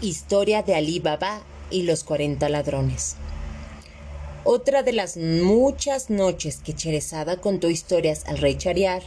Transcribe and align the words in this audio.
Historia 0.00 0.62
de 0.62 0.76
Ali 0.76 1.00
Baba 1.00 1.42
y 1.72 1.82
los 1.82 2.04
40 2.04 2.48
ladrones. 2.48 3.16
Otra 4.44 4.84
de 4.84 4.92
las 4.92 5.16
muchas 5.16 6.08
noches 6.08 6.60
que 6.64 6.72
Cherezada 6.72 7.40
contó 7.40 7.68
historias 7.68 8.24
al 8.26 8.38
rey 8.38 8.56
Chariar, 8.56 9.02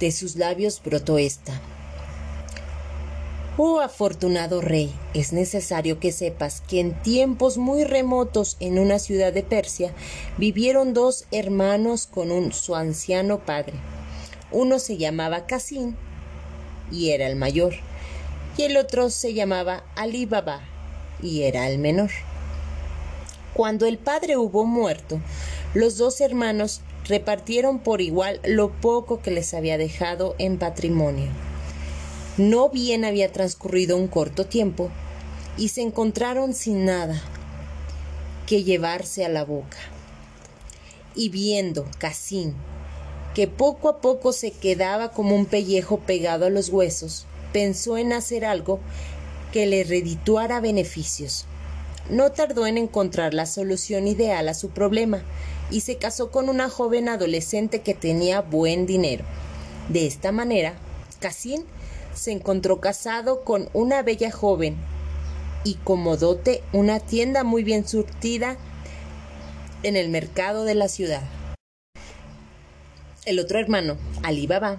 de 0.00 0.10
sus 0.10 0.34
labios 0.34 0.82
brotó 0.84 1.18
esta. 1.18 1.52
Oh 3.56 3.78
afortunado 3.78 4.60
rey, 4.60 4.92
es 5.14 5.32
necesario 5.32 6.00
que 6.00 6.10
sepas 6.10 6.60
que 6.60 6.80
en 6.80 7.00
tiempos 7.02 7.56
muy 7.56 7.84
remotos 7.84 8.56
en 8.58 8.80
una 8.80 8.98
ciudad 8.98 9.32
de 9.32 9.44
Persia 9.44 9.94
vivieron 10.38 10.92
dos 10.92 11.26
hermanos 11.30 12.08
con 12.08 12.32
un 12.32 12.52
su 12.52 12.74
anciano 12.74 13.44
padre. 13.44 13.74
Uno 14.50 14.80
se 14.80 14.96
llamaba 14.96 15.46
Casim 15.46 15.94
y 16.90 17.10
era 17.10 17.28
el 17.28 17.36
mayor 17.36 17.74
y 18.56 18.62
el 18.62 18.76
otro 18.76 19.10
se 19.10 19.34
llamaba 19.34 19.84
Ali 19.94 20.26
Baba 20.26 20.62
y 21.22 21.42
era 21.42 21.68
el 21.68 21.78
menor. 21.78 22.10
Cuando 23.54 23.86
el 23.86 23.98
padre 23.98 24.36
hubo 24.36 24.64
muerto, 24.64 25.20
los 25.74 25.96
dos 25.96 26.20
hermanos 26.20 26.80
repartieron 27.06 27.78
por 27.78 28.00
igual 28.00 28.40
lo 28.44 28.70
poco 28.70 29.20
que 29.20 29.30
les 29.30 29.54
había 29.54 29.78
dejado 29.78 30.34
en 30.38 30.58
patrimonio. 30.58 31.30
No 32.36 32.68
bien 32.68 33.04
había 33.04 33.32
transcurrido 33.32 33.96
un 33.96 34.08
corto 34.08 34.46
tiempo 34.46 34.90
y 35.56 35.68
se 35.68 35.82
encontraron 35.82 36.52
sin 36.52 36.84
nada 36.84 37.22
que 38.46 38.62
llevarse 38.62 39.24
a 39.24 39.28
la 39.28 39.44
boca. 39.44 39.78
Y 41.14 41.30
viendo 41.30 41.86
Casín 41.98 42.54
que 43.34 43.46
poco 43.46 43.90
a 43.90 44.00
poco 44.00 44.32
se 44.32 44.50
quedaba 44.50 45.10
como 45.10 45.34
un 45.34 45.44
pellejo 45.44 45.98
pegado 45.98 46.46
a 46.46 46.50
los 46.50 46.70
huesos, 46.70 47.26
pensó 47.56 47.96
en 47.96 48.12
hacer 48.12 48.44
algo 48.44 48.80
que 49.50 49.64
le 49.64 49.82
redituara 49.82 50.60
beneficios. 50.60 51.46
No 52.10 52.30
tardó 52.30 52.66
en 52.66 52.76
encontrar 52.76 53.32
la 53.32 53.46
solución 53.46 54.06
ideal 54.08 54.50
a 54.50 54.52
su 54.52 54.68
problema 54.68 55.22
y 55.70 55.80
se 55.80 55.96
casó 55.96 56.30
con 56.30 56.50
una 56.50 56.68
joven 56.68 57.08
adolescente 57.08 57.80
que 57.80 57.94
tenía 57.94 58.42
buen 58.42 58.84
dinero. 58.84 59.24
De 59.88 60.06
esta 60.06 60.32
manera, 60.32 60.74
Casín 61.18 61.64
se 62.12 62.30
encontró 62.30 62.78
casado 62.82 63.42
con 63.42 63.70
una 63.72 64.02
bella 64.02 64.30
joven 64.30 64.76
y 65.64 65.76
como 65.76 66.18
dote 66.18 66.62
una 66.74 67.00
tienda 67.00 67.42
muy 67.42 67.64
bien 67.64 67.88
surtida 67.88 68.58
en 69.82 69.96
el 69.96 70.10
mercado 70.10 70.64
de 70.64 70.74
la 70.74 70.88
ciudad. 70.88 71.22
El 73.24 73.38
otro 73.38 73.58
hermano, 73.58 73.96
Ali 74.22 74.46
Baba, 74.46 74.78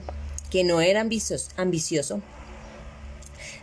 que 0.51 0.63
no 0.63 0.79
era 0.79 1.01
ambicioso, 1.01 2.21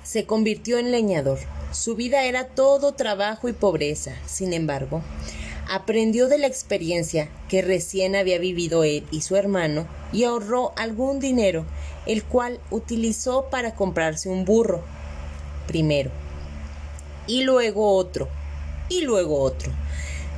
se 0.04 0.26
convirtió 0.26 0.78
en 0.78 0.92
leñador. 0.92 1.40
Su 1.72 1.96
vida 1.96 2.24
era 2.24 2.46
todo 2.46 2.92
trabajo 2.92 3.48
y 3.48 3.52
pobreza. 3.52 4.12
Sin 4.26 4.52
embargo, 4.52 5.02
aprendió 5.68 6.28
de 6.28 6.38
la 6.38 6.46
experiencia 6.46 7.28
que 7.48 7.62
recién 7.62 8.14
había 8.14 8.38
vivido 8.38 8.84
él 8.84 9.06
y 9.10 9.22
su 9.22 9.34
hermano 9.34 9.88
y 10.12 10.24
ahorró 10.24 10.72
algún 10.76 11.18
dinero, 11.18 11.64
el 12.06 12.22
cual 12.22 12.60
utilizó 12.70 13.48
para 13.50 13.74
comprarse 13.74 14.28
un 14.28 14.44
burro, 14.44 14.84
primero, 15.66 16.10
y 17.26 17.42
luego 17.42 17.96
otro, 17.96 18.28
y 18.88 19.00
luego 19.00 19.40
otro. 19.40 19.72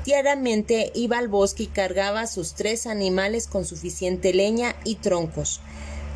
Diariamente 0.04 0.92
iba 0.94 1.18
al 1.18 1.26
bosque 1.26 1.64
y 1.64 1.66
cargaba 1.66 2.28
sus 2.28 2.54
tres 2.54 2.86
animales 2.86 3.48
con 3.48 3.64
suficiente 3.64 4.32
leña 4.32 4.76
y 4.84 4.94
troncos. 4.94 5.60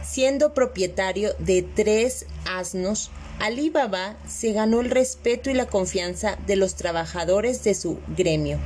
Siendo 0.08 0.54
propietario 0.54 1.34
de 1.40 1.62
tres 1.62 2.26
asnos, 2.46 3.10
Ali 3.41 3.70
Baba 3.70 4.16
se 4.28 4.52
ganó 4.52 4.83
el 4.83 4.91
respeto 4.91 5.48
y 5.48 5.55
la 5.55 5.64
confianza 5.64 6.36
de 6.46 6.56
los 6.56 6.74
trabajadores 6.74 7.64
de 7.64 7.74
su 7.74 7.98
gremio, 8.08 8.58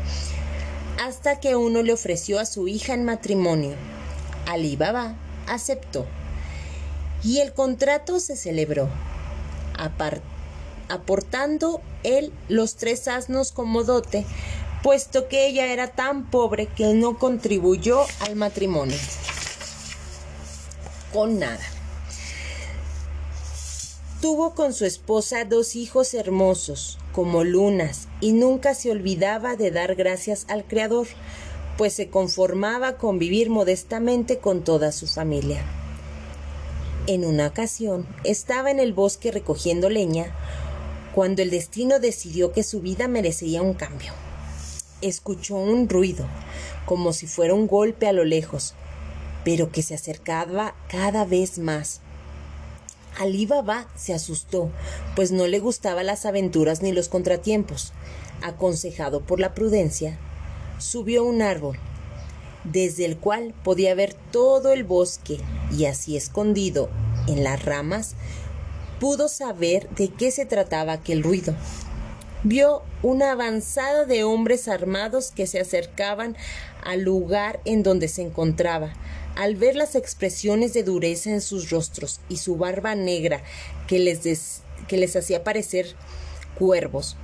hasta 1.00 1.38
que 1.38 1.54
uno 1.54 1.82
le 1.82 1.92
ofreció 1.92 2.40
a 2.40 2.44
su 2.44 2.66
hija 2.66 2.92
en 2.92 3.04
matrimonio. 3.04 3.76
Ali 4.46 4.74
Baba 4.74 5.14
aceptó 5.46 6.06
y 7.22 7.38
el 7.38 7.52
contrato 7.52 8.18
se 8.18 8.34
celebró, 8.36 8.88
aportando 10.88 11.80
él 12.02 12.32
los 12.48 12.74
tres 12.74 13.06
asnos 13.06 13.52
como 13.52 13.84
dote, 13.84 14.26
puesto 14.82 15.28
que 15.28 15.46
ella 15.46 15.72
era 15.72 15.86
tan 15.86 16.28
pobre 16.30 16.66
que 16.66 16.94
no 16.94 17.16
contribuyó 17.16 18.00
al 18.20 18.34
matrimonio 18.34 18.98
con 21.12 21.38
nada. 21.38 21.73
Tuvo 24.24 24.54
con 24.54 24.72
su 24.72 24.86
esposa 24.86 25.44
dos 25.44 25.76
hijos 25.76 26.14
hermosos, 26.14 26.98
como 27.12 27.44
lunas, 27.44 28.08
y 28.22 28.32
nunca 28.32 28.72
se 28.74 28.90
olvidaba 28.90 29.54
de 29.54 29.70
dar 29.70 29.96
gracias 29.96 30.46
al 30.48 30.64
Creador, 30.64 31.06
pues 31.76 31.92
se 31.92 32.08
conformaba 32.08 32.96
con 32.96 33.18
vivir 33.18 33.50
modestamente 33.50 34.38
con 34.38 34.64
toda 34.64 34.92
su 34.92 35.06
familia. 35.06 35.62
En 37.06 37.26
una 37.26 37.48
ocasión 37.48 38.06
estaba 38.24 38.70
en 38.70 38.80
el 38.80 38.94
bosque 38.94 39.30
recogiendo 39.30 39.90
leña, 39.90 40.34
cuando 41.14 41.42
el 41.42 41.50
destino 41.50 41.98
decidió 41.98 42.50
que 42.50 42.62
su 42.62 42.80
vida 42.80 43.08
merecía 43.08 43.60
un 43.60 43.74
cambio. 43.74 44.14
Escuchó 45.02 45.56
un 45.56 45.86
ruido, 45.86 46.26
como 46.86 47.12
si 47.12 47.26
fuera 47.26 47.52
un 47.52 47.66
golpe 47.66 48.06
a 48.06 48.14
lo 48.14 48.24
lejos, 48.24 48.72
pero 49.44 49.70
que 49.70 49.82
se 49.82 49.94
acercaba 49.94 50.74
cada 50.88 51.26
vez 51.26 51.58
más. 51.58 52.00
Ali 53.18 53.46
Baba 53.46 53.86
se 53.96 54.12
asustó, 54.12 54.70
pues 55.14 55.30
no 55.30 55.46
le 55.46 55.60
gustaban 55.60 56.06
las 56.06 56.26
aventuras 56.26 56.82
ni 56.82 56.92
los 56.92 57.08
contratiempos. 57.08 57.92
Aconsejado 58.42 59.20
por 59.20 59.40
la 59.40 59.54
prudencia, 59.54 60.18
subió 60.78 61.24
un 61.24 61.40
árbol, 61.40 61.78
desde 62.64 63.04
el 63.04 63.16
cual 63.16 63.54
podía 63.62 63.94
ver 63.94 64.14
todo 64.32 64.72
el 64.72 64.84
bosque, 64.84 65.38
y 65.70 65.84
así 65.84 66.16
escondido 66.16 66.90
en 67.28 67.44
las 67.44 67.64
ramas, 67.64 68.14
pudo 68.98 69.28
saber 69.28 69.88
de 69.90 70.08
qué 70.08 70.30
se 70.30 70.46
trataba 70.46 70.92
aquel 70.92 71.22
ruido. 71.22 71.54
Vio 72.42 72.82
una 73.02 73.32
avanzada 73.32 74.04
de 74.04 74.24
hombres 74.24 74.68
armados 74.68 75.30
que 75.30 75.46
se 75.46 75.60
acercaban 75.60 76.36
al 76.82 77.00
lugar 77.00 77.60
en 77.64 77.82
donde 77.82 78.08
se 78.08 78.22
encontraba, 78.22 78.92
al 79.36 79.56
ver 79.56 79.76
las 79.76 79.94
expresiones 79.94 80.72
de 80.72 80.82
dureza 80.82 81.30
en 81.30 81.40
sus 81.40 81.70
rostros 81.70 82.20
y 82.28 82.38
su 82.38 82.56
barba 82.56 82.94
negra 82.94 83.42
que 83.86 83.98
les, 83.98 84.62
que 84.88 84.96
les 84.96 85.16
hacía 85.16 85.44
parecer 85.44 85.94
cuervos, 86.58 87.16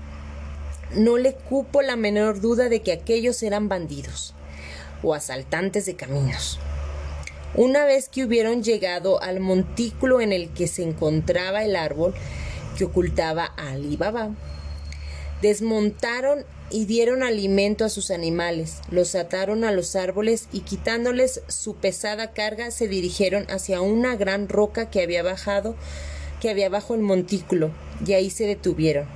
no 0.94 1.19
le 1.19 1.34
cupo 1.34 1.82
la 1.82 1.97
menor 1.97 2.41
duda 2.41 2.69
de 2.69 2.82
que 2.82 2.93
aquellos 2.93 3.43
eran 3.43 3.69
bandidos 3.69 4.34
o 5.03 5.15
asaltantes 5.15 5.87
de 5.87 5.97
caminos. 5.97 6.59
Una 7.54 7.84
vez 7.84 8.09
que 8.09 8.25
hubieron 8.25 8.62
llegado 8.62 9.22
al 9.22 9.41
montículo 9.41 10.21
en 10.21 10.32
el 10.32 10.50
que 10.50 10.69
se 10.69 10.82
encontraba 10.82 11.65
el 11.65 11.75
árbol 11.75 12.15
que 12.77 12.84
ocultaba 12.84 13.53
a 13.56 13.71
Ali 13.71 13.97
Baba, 13.97 14.31
desmontaron 15.42 16.44
y 16.70 16.84
dieron 16.84 17.22
alimento 17.22 17.84
a 17.84 17.88
sus 17.88 18.10
animales, 18.10 18.76
los 18.90 19.14
ataron 19.14 19.64
a 19.64 19.72
los 19.72 19.96
árboles 19.96 20.48
y 20.52 20.60
quitándoles 20.60 21.42
su 21.48 21.74
pesada 21.74 22.32
carga 22.32 22.70
se 22.70 22.86
dirigieron 22.86 23.46
hacia 23.50 23.80
una 23.80 24.16
gran 24.16 24.48
roca 24.48 24.90
que 24.90 25.02
había 25.02 25.22
bajado, 25.22 25.74
que 26.40 26.50
había 26.50 26.68
bajo 26.68 26.94
el 26.94 27.00
montículo, 27.00 27.70
y 28.06 28.12
ahí 28.12 28.30
se 28.30 28.46
detuvieron. 28.46 29.06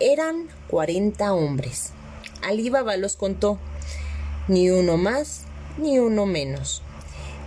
Eran 0.00 0.48
cuarenta 0.68 1.32
hombres. 1.32 1.90
Alí 2.42 2.68
Baba 2.70 2.96
los 2.96 3.16
contó, 3.16 3.58
ni 4.48 4.70
uno 4.70 4.96
más, 4.96 5.42
ni 5.78 5.98
uno 5.98 6.26
menos. 6.26 6.82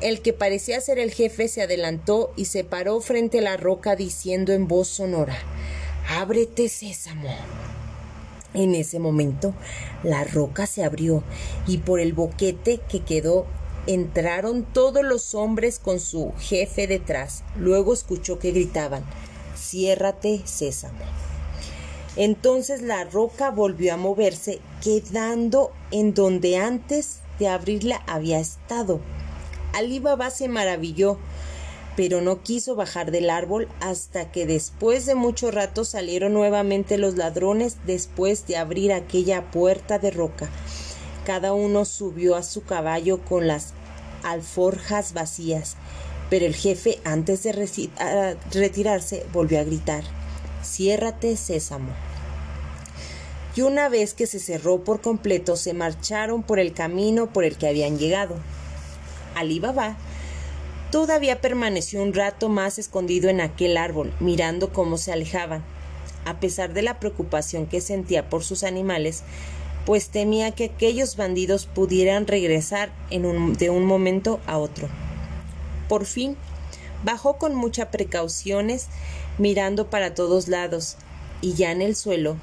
El 0.01 0.21
que 0.21 0.33
parecía 0.33 0.81
ser 0.81 0.99
el 0.99 1.11
jefe 1.11 1.47
se 1.47 1.61
adelantó 1.61 2.33
y 2.35 2.45
se 2.45 2.63
paró 2.63 2.99
frente 2.99 3.39
a 3.39 3.41
la 3.41 3.57
roca 3.57 3.95
diciendo 3.95 4.51
en 4.53 4.67
voz 4.67 4.87
sonora 4.87 5.37
Ábrete, 6.09 6.69
sésamo. 6.69 7.35
En 8.55 8.73
ese 8.73 8.99
momento 8.99 9.53
la 10.03 10.23
roca 10.23 10.65
se 10.65 10.83
abrió 10.83 11.23
y 11.67 11.79
por 11.79 11.99
el 11.99 12.13
boquete 12.13 12.79
que 12.89 13.01
quedó 13.01 13.45
entraron 13.85 14.63
todos 14.63 15.03
los 15.03 15.35
hombres 15.35 15.79
con 15.79 15.99
su 15.99 16.33
jefe 16.39 16.87
detrás. 16.87 17.43
Luego 17.57 17.93
escuchó 17.93 18.39
que 18.39 18.51
gritaban 18.51 19.03
Ciérrate, 19.55 20.41
Sésamo. 20.45 20.99
Entonces 22.15 22.81
la 22.81 23.03
roca 23.03 23.51
volvió 23.51 23.93
a 23.93 23.97
moverse, 23.97 24.59
quedando 24.81 25.71
en 25.91 26.13
donde 26.13 26.57
antes 26.57 27.19
de 27.39 27.49
abrirla 27.49 28.03
había 28.07 28.39
estado. 28.39 29.01
Alí 29.73 29.99
Baba 29.99 30.29
se 30.29 30.47
maravilló 30.47 31.17
pero 31.95 32.21
no 32.21 32.41
quiso 32.43 32.75
bajar 32.75 33.11
del 33.11 33.29
árbol 33.29 33.67
hasta 33.79 34.31
que 34.31 34.45
después 34.45 35.05
de 35.05 35.15
mucho 35.15 35.51
rato 35.51 35.85
salieron 35.85 36.33
nuevamente 36.33 36.97
los 36.97 37.15
ladrones 37.15 37.77
después 37.85 38.47
de 38.47 38.57
abrir 38.57 38.91
aquella 38.91 39.51
puerta 39.51 39.99
de 39.99 40.11
roca. 40.11 40.49
Cada 41.25 41.53
uno 41.53 41.85
subió 41.85 42.35
a 42.35 42.43
su 42.43 42.63
caballo 42.63 43.23
con 43.23 43.47
las 43.47 43.73
alforjas 44.23 45.13
vacías, 45.13 45.75
pero 46.29 46.45
el 46.45 46.55
jefe 46.55 46.99
antes 47.03 47.43
de 47.43 47.51
retirarse 48.51 49.25
volvió 49.31 49.59
a 49.59 49.63
gritar 49.63 50.03
ciérrate 50.65 51.37
sésamo. 51.37 51.93
Y 53.55 53.61
una 53.61 53.87
vez 53.87 54.13
que 54.13 54.27
se 54.27 54.39
cerró 54.39 54.83
por 54.83 54.99
completo, 54.99 55.55
se 55.55 55.73
marcharon 55.73 56.43
por 56.43 56.59
el 56.59 56.73
camino 56.73 57.31
por 57.31 57.45
el 57.45 57.57
que 57.57 57.69
habían 57.69 57.97
llegado. 57.97 58.35
Ali 59.35 59.59
Baba 59.59 59.95
todavía 60.95 61.41
permaneció 61.41 62.01
un 62.01 62.13
rato 62.13 62.47
más 62.47 62.79
escondido 62.79 63.27
en 63.27 63.41
aquel 63.41 63.75
árbol, 63.75 64.13
mirando 64.21 64.71
cómo 64.71 64.97
se 64.97 65.11
alejaban. 65.11 65.61
A 66.23 66.39
pesar 66.39 66.71
de 66.71 66.83
la 66.83 67.01
preocupación 67.01 67.65
que 67.65 67.81
sentía 67.81 68.29
por 68.29 68.45
sus 68.45 68.63
animales, 68.63 69.23
pues 69.85 70.07
temía 70.07 70.51
que 70.51 70.63
aquellos 70.63 71.17
bandidos 71.17 71.65
pudieran 71.65 72.27
regresar 72.27 72.93
de 73.09 73.69
un 73.69 73.85
momento 73.85 74.39
a 74.47 74.57
otro. 74.57 74.87
Por 75.89 76.05
fin, 76.05 76.37
bajó 77.03 77.37
con 77.39 77.55
muchas 77.55 77.89
precauciones, 77.89 78.87
mirando 79.37 79.89
para 79.89 80.13
todos 80.13 80.47
lados, 80.47 80.95
y 81.41 81.55
ya 81.55 81.73
en 81.73 81.81
el 81.81 81.97
suelo 81.97 82.37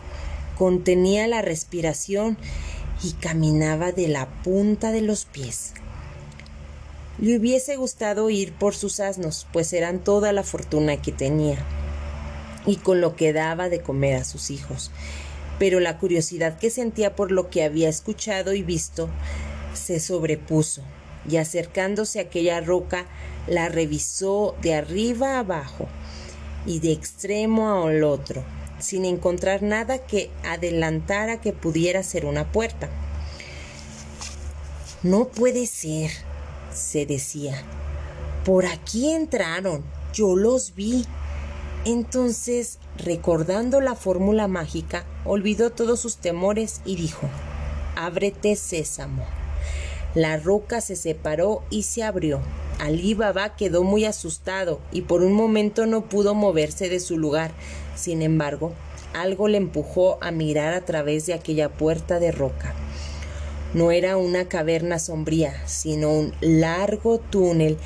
contenía 0.59 1.27
la 1.27 1.41
respiración 1.41 2.37
y 3.03 3.13
caminaba 3.13 3.93
de 3.93 4.09
la 4.09 4.29
punta 4.43 4.93
de 4.93 5.01
los 5.01 5.25
pies. 5.25 5.73
Le 7.19 7.37
hubiese 7.37 7.77
gustado 7.77 8.31
ir 8.31 8.53
por 8.53 8.75
sus 8.75 9.01
asnos, 9.01 9.47
pues 9.53 9.73
eran 9.73 10.03
toda 10.03 10.33
la 10.33 10.43
fortuna 10.43 11.01
que 11.01 11.13
tenía, 11.13 11.59
y 12.67 12.77
con 12.77 13.01
lo 13.01 13.17
que 13.17 13.33
daba 13.33 13.69
de 13.69 13.81
comer 13.81 14.17
a 14.17 14.25
sus 14.25 14.51
hijos 14.51 14.91
pero 15.63 15.79
la 15.79 15.97
curiosidad 15.97 16.59
que 16.59 16.71
sentía 16.71 17.15
por 17.15 17.31
lo 17.31 17.49
que 17.49 17.63
había 17.63 17.89
escuchado 17.89 18.53
y 18.53 18.65
visto 18.65 19.09
se 19.75 20.01
sobrepuso, 20.01 20.83
y 21.29 21.37
acercándose 21.37 22.19
a 22.19 22.23
aquella 22.23 22.61
roca 22.61 23.07
la 23.47 23.69
revisó 23.69 24.57
de 24.61 24.75
arriba 24.75 25.39
abajo 25.39 25.87
y 26.67 26.81
de 26.81 26.91
extremo 26.91 27.87
al 27.87 28.03
otro, 28.03 28.43
sin 28.81 29.05
encontrar 29.05 29.63
nada 29.63 29.99
que 29.99 30.31
adelantara 30.45 31.41
que 31.41 31.53
pudiera 31.53 32.03
ser 32.03 32.27
una 32.27 32.51
puerta. 32.51 32.91
No 35.05 35.29
puede 35.29 35.67
ser, 35.67 36.11
se 36.75 37.07
decía. 37.07 37.63
Por 38.45 38.67
aquí 38.67 39.11
entraron, 39.11 39.85
yo 40.13 40.37
los 40.37 40.75
vi. 40.75 41.05
Entonces, 41.85 42.79
recordando 42.97 43.81
la 43.81 43.95
fórmula 43.95 44.49
mágica, 44.49 45.05
olvidó 45.25 45.71
todos 45.71 46.01
sus 46.01 46.17
temores 46.17 46.81
y 46.85 46.97
dijo 46.97 47.29
Ábrete 47.97 48.57
sésamo. 48.57 49.25
La 50.15 50.37
roca 50.37 50.81
se 50.81 50.97
separó 50.97 51.63
y 51.71 51.85
se 51.85 52.03
abrió. 52.03 52.41
Alí 52.79 53.15
Baba 53.15 53.57
quedó 53.57 53.83
muy 53.83 54.05
asustado 54.05 54.81
y 54.93 55.03
por 55.03 55.23
un 55.23 55.33
momento 55.33 55.87
no 55.87 56.03
pudo 56.03 56.35
moverse 56.35 56.89
de 56.89 57.01
su 57.01 57.17
lugar. 57.17 57.53
Sin 57.95 58.23
embargo, 58.23 58.73
algo 59.15 59.49
le 59.49 59.59
empujó 59.59 60.19
a 60.21 60.31
mirar 60.31 60.75
a 60.75 60.85
través 60.85 61.27
de 61.27 61.35
aquella 61.35 61.71
puerta 61.71 62.19
de 62.19 62.33
roca. 62.33 62.75
No 63.75 63.91
era 63.91 64.17
una 64.17 64.49
caverna 64.49 64.99
sombría, 64.99 65.67
sino 65.67 66.11
un 66.11 66.35
largo 66.41 67.19
túnel 67.19 67.79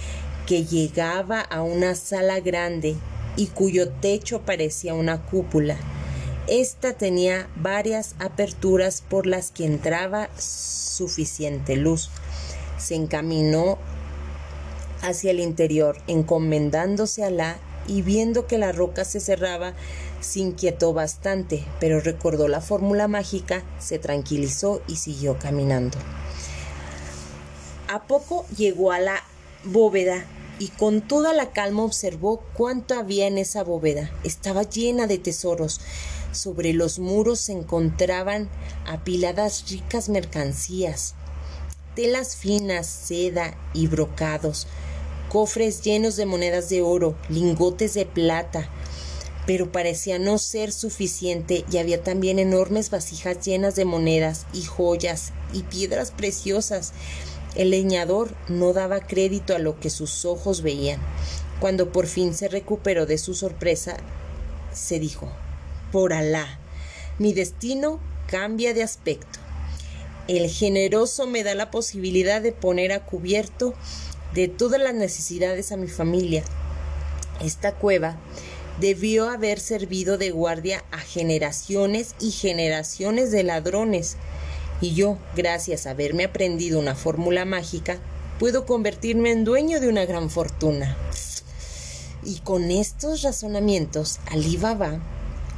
que 0.47 0.65
llegaba 0.65 1.41
a 1.41 1.62
una 1.62 1.94
sala 1.94 2.41
grande 2.41 2.97
y 3.37 3.47
cuyo 3.47 3.91
techo 3.91 4.43
parecía 4.43 4.94
una 4.94 5.23
cúpula. 5.27 5.77
Esta 6.49 6.93
tenía 6.93 7.49
varias 7.56 8.15
aperturas 8.19 9.00
por 9.00 9.27
las 9.27 9.50
que 9.50 9.65
entraba 9.65 10.29
suficiente 10.38 11.77
luz. 11.77 12.11
Se 12.79 12.94
encaminó 12.94 13.79
hacia 15.03 15.33
el 15.33 15.41
interior, 15.41 15.99
encomendándose 16.06 17.25
a 17.25 17.31
la 17.31 17.59
y 17.88 18.03
viendo 18.03 18.47
que 18.47 18.59
la 18.59 18.73
roca 18.73 19.05
se 19.05 19.21
cerraba, 19.21 19.75
se 20.26 20.40
inquietó 20.40 20.93
bastante, 20.93 21.64
pero 21.78 22.00
recordó 22.00 22.49
la 22.49 22.61
fórmula 22.61 23.06
mágica, 23.06 23.62
se 23.78 24.00
tranquilizó 24.00 24.82
y 24.88 24.96
siguió 24.96 25.38
caminando. 25.38 25.99
A 27.87 28.02
poco 28.08 28.44
llegó 28.56 28.90
a 28.90 28.99
la 28.99 29.23
bóveda 29.62 30.25
y 30.58 30.69
con 30.69 31.00
toda 31.00 31.32
la 31.32 31.52
calma 31.52 31.84
observó 31.84 32.43
cuánto 32.55 32.94
había 32.94 33.28
en 33.28 33.38
esa 33.38 33.62
bóveda. 33.62 34.11
Estaba 34.25 34.64
llena 34.64 35.06
de 35.06 35.19
tesoros. 35.19 35.81
Sobre 36.32 36.73
los 36.73 36.99
muros 36.99 37.38
se 37.38 37.52
encontraban 37.52 38.49
apiladas 38.84 39.70
ricas 39.70 40.08
mercancías, 40.08 41.14
telas 41.94 42.34
finas, 42.34 42.88
seda 42.88 43.56
y 43.73 43.87
brocados, 43.87 44.67
cofres 45.28 45.82
llenos 45.82 46.17
de 46.17 46.26
monedas 46.26 46.69
de 46.69 46.82
oro, 46.82 47.14
lingotes 47.28 47.94
de 47.94 48.06
plata, 48.06 48.69
pero 49.46 49.70
parecía 49.70 50.19
no 50.19 50.38
ser 50.38 50.72
suficiente 50.72 51.64
y 51.70 51.78
había 51.78 52.02
también 52.02 52.38
enormes 52.38 52.90
vasijas 52.90 53.44
llenas 53.46 53.76
de 53.76 53.84
monedas 53.84 54.46
y 54.52 54.62
joyas 54.62 55.32
y 55.52 55.62
piedras 55.62 56.10
preciosas 56.10 56.93
el 57.56 57.70
leñador 57.70 58.34
no 58.48 58.75
daba 58.75 59.00
crédito 59.00 59.54
a 59.54 59.58
lo 59.58 59.81
que 59.81 59.88
sus 59.88 60.26
ojos 60.26 60.60
veían. 60.60 61.00
Cuando 61.58 61.90
por 61.90 62.06
fin 62.06 62.34
se 62.34 62.48
recuperó 62.48 63.06
de 63.06 63.16
su 63.16 63.34
sorpresa, 63.34 63.96
se 64.75 64.98
dijo, 64.98 65.32
por 65.90 66.12
Alá, 66.12 66.60
mi 67.19 67.32
destino 67.32 67.99
cambia 68.26 68.75
de 68.75 68.82
aspecto. 68.82 69.38
El 70.28 70.50
generoso 70.50 71.26
me 71.26 71.44
da 71.44 71.54
la 71.54 71.70
posibilidad 71.70 72.42
de 72.42 72.52
poner 72.52 72.92
a 72.92 73.06
cubierto 73.06 73.72
de 74.34 74.49
todas 74.49 74.81
las 74.81 74.94
necesidades 74.94 75.72
a 75.72 75.78
mi 75.78 75.88
familia. 75.88 76.44
Esta 77.40 77.72
cueva 77.72 78.16
debió 78.81 79.28
haber 79.28 79.61
servido 79.61 80.19
de 80.19 80.31
guardia 80.31 80.84
a 80.90 80.99
generaciones 80.99 82.14
y 82.20 82.31
generaciones 82.31 83.31
de 83.31 83.43
ladrones 83.43 84.17
y 84.81 84.93
yo, 84.94 85.17
gracias 85.34 85.87
a 85.87 85.90
haberme 85.90 86.25
aprendido 86.25 86.78
una 86.78 86.94
fórmula 86.94 87.44
mágica, 87.44 87.99
puedo 88.38 88.67
convertirme 88.67 89.31
en 89.31 89.44
dueño 89.44 89.81
de 89.81 89.88
una 89.88 90.05
gran 90.05 90.28
fortuna. 90.28 90.96
Y 92.25 92.40
con 92.40 92.70
estos 92.70 93.23
razonamientos, 93.23 94.19
Ali 94.26 94.56
Baba 94.58 95.00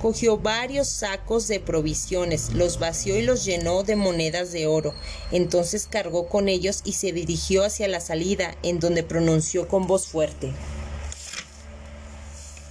cogió 0.00 0.38
varios 0.38 0.88
sacos 0.88 1.49
de 1.49 1.59
provisiones, 1.59 2.53
los 2.53 2.79
vació 2.79 3.19
y 3.19 3.23
los 3.23 3.44
llenó 3.44 3.82
de 3.82 3.97
monedas 3.97 4.53
de 4.53 4.69
oro. 4.69 4.94
Entonces 5.32 5.88
cargó 5.91 6.29
con 6.29 6.49
ellos 6.49 6.82
y 6.85 6.93
se 6.93 7.11
dirigió 7.11 7.65
hacia 7.65 7.88
la 7.88 8.00
salida, 8.00 8.55
en 8.62 8.79
donde 8.79 9.03
pronunció 9.03 9.67
con 9.67 9.88
voz 9.88 10.06
fuerte 10.06 10.53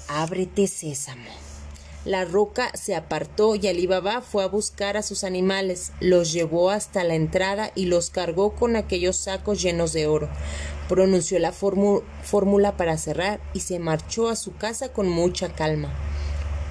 Ábrete, 0.07 0.67
sésamo. 0.67 1.29
La 2.05 2.23
roca 2.23 2.71
se 2.73 2.95
apartó 2.95 3.55
y 3.55 3.67
Ali 3.67 3.87
Baba 3.87 4.21
fue 4.21 4.41
a 4.45 4.47
buscar 4.47 4.95
a 4.95 5.01
sus 5.01 5.25
animales, 5.25 5.91
los 5.99 6.31
llevó 6.31 6.69
hasta 6.69 7.03
la 7.03 7.15
entrada 7.15 7.73
y 7.75 7.87
los 7.87 8.09
cargó 8.09 8.55
con 8.55 8.77
aquellos 8.77 9.17
sacos 9.17 9.61
llenos 9.61 9.91
de 9.91 10.07
oro. 10.07 10.29
Pronunció 10.87 11.37
la 11.39 11.51
fórmula 11.51 12.77
para 12.77 12.97
cerrar 12.97 13.41
y 13.53 13.59
se 13.59 13.79
marchó 13.79 14.29
a 14.29 14.37
su 14.37 14.55
casa 14.55 14.93
con 14.93 15.09
mucha 15.09 15.49
calma. 15.53 15.93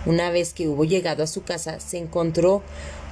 Una 0.06 0.30
vez 0.30 0.54
que 0.54 0.68
hubo 0.68 0.86
llegado 0.86 1.22
a 1.22 1.26
su 1.26 1.42
casa, 1.42 1.80
se 1.80 1.98
encontró 1.98 2.62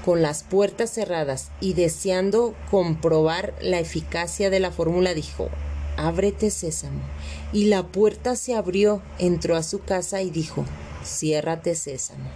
con 0.06 0.22
las 0.22 0.42
puertas 0.42 0.90
cerradas 0.90 1.50
y 1.60 1.74
deseando 1.74 2.54
comprobar 2.70 3.54
la 3.60 3.80
eficacia 3.80 4.48
de 4.48 4.60
la 4.60 4.70
fórmula 4.70 5.12
dijo 5.12 5.50
Ábrete 5.96 6.50
sésamo. 6.50 7.00
Y 7.52 7.66
la 7.66 7.86
puerta 7.88 8.36
se 8.36 8.54
abrió, 8.54 9.02
entró 9.18 9.56
a 9.56 9.62
su 9.62 9.80
casa 9.82 10.22
y 10.22 10.30
dijo 10.30 10.64
ciérrate 11.04 11.74
sésamo. 11.74 12.30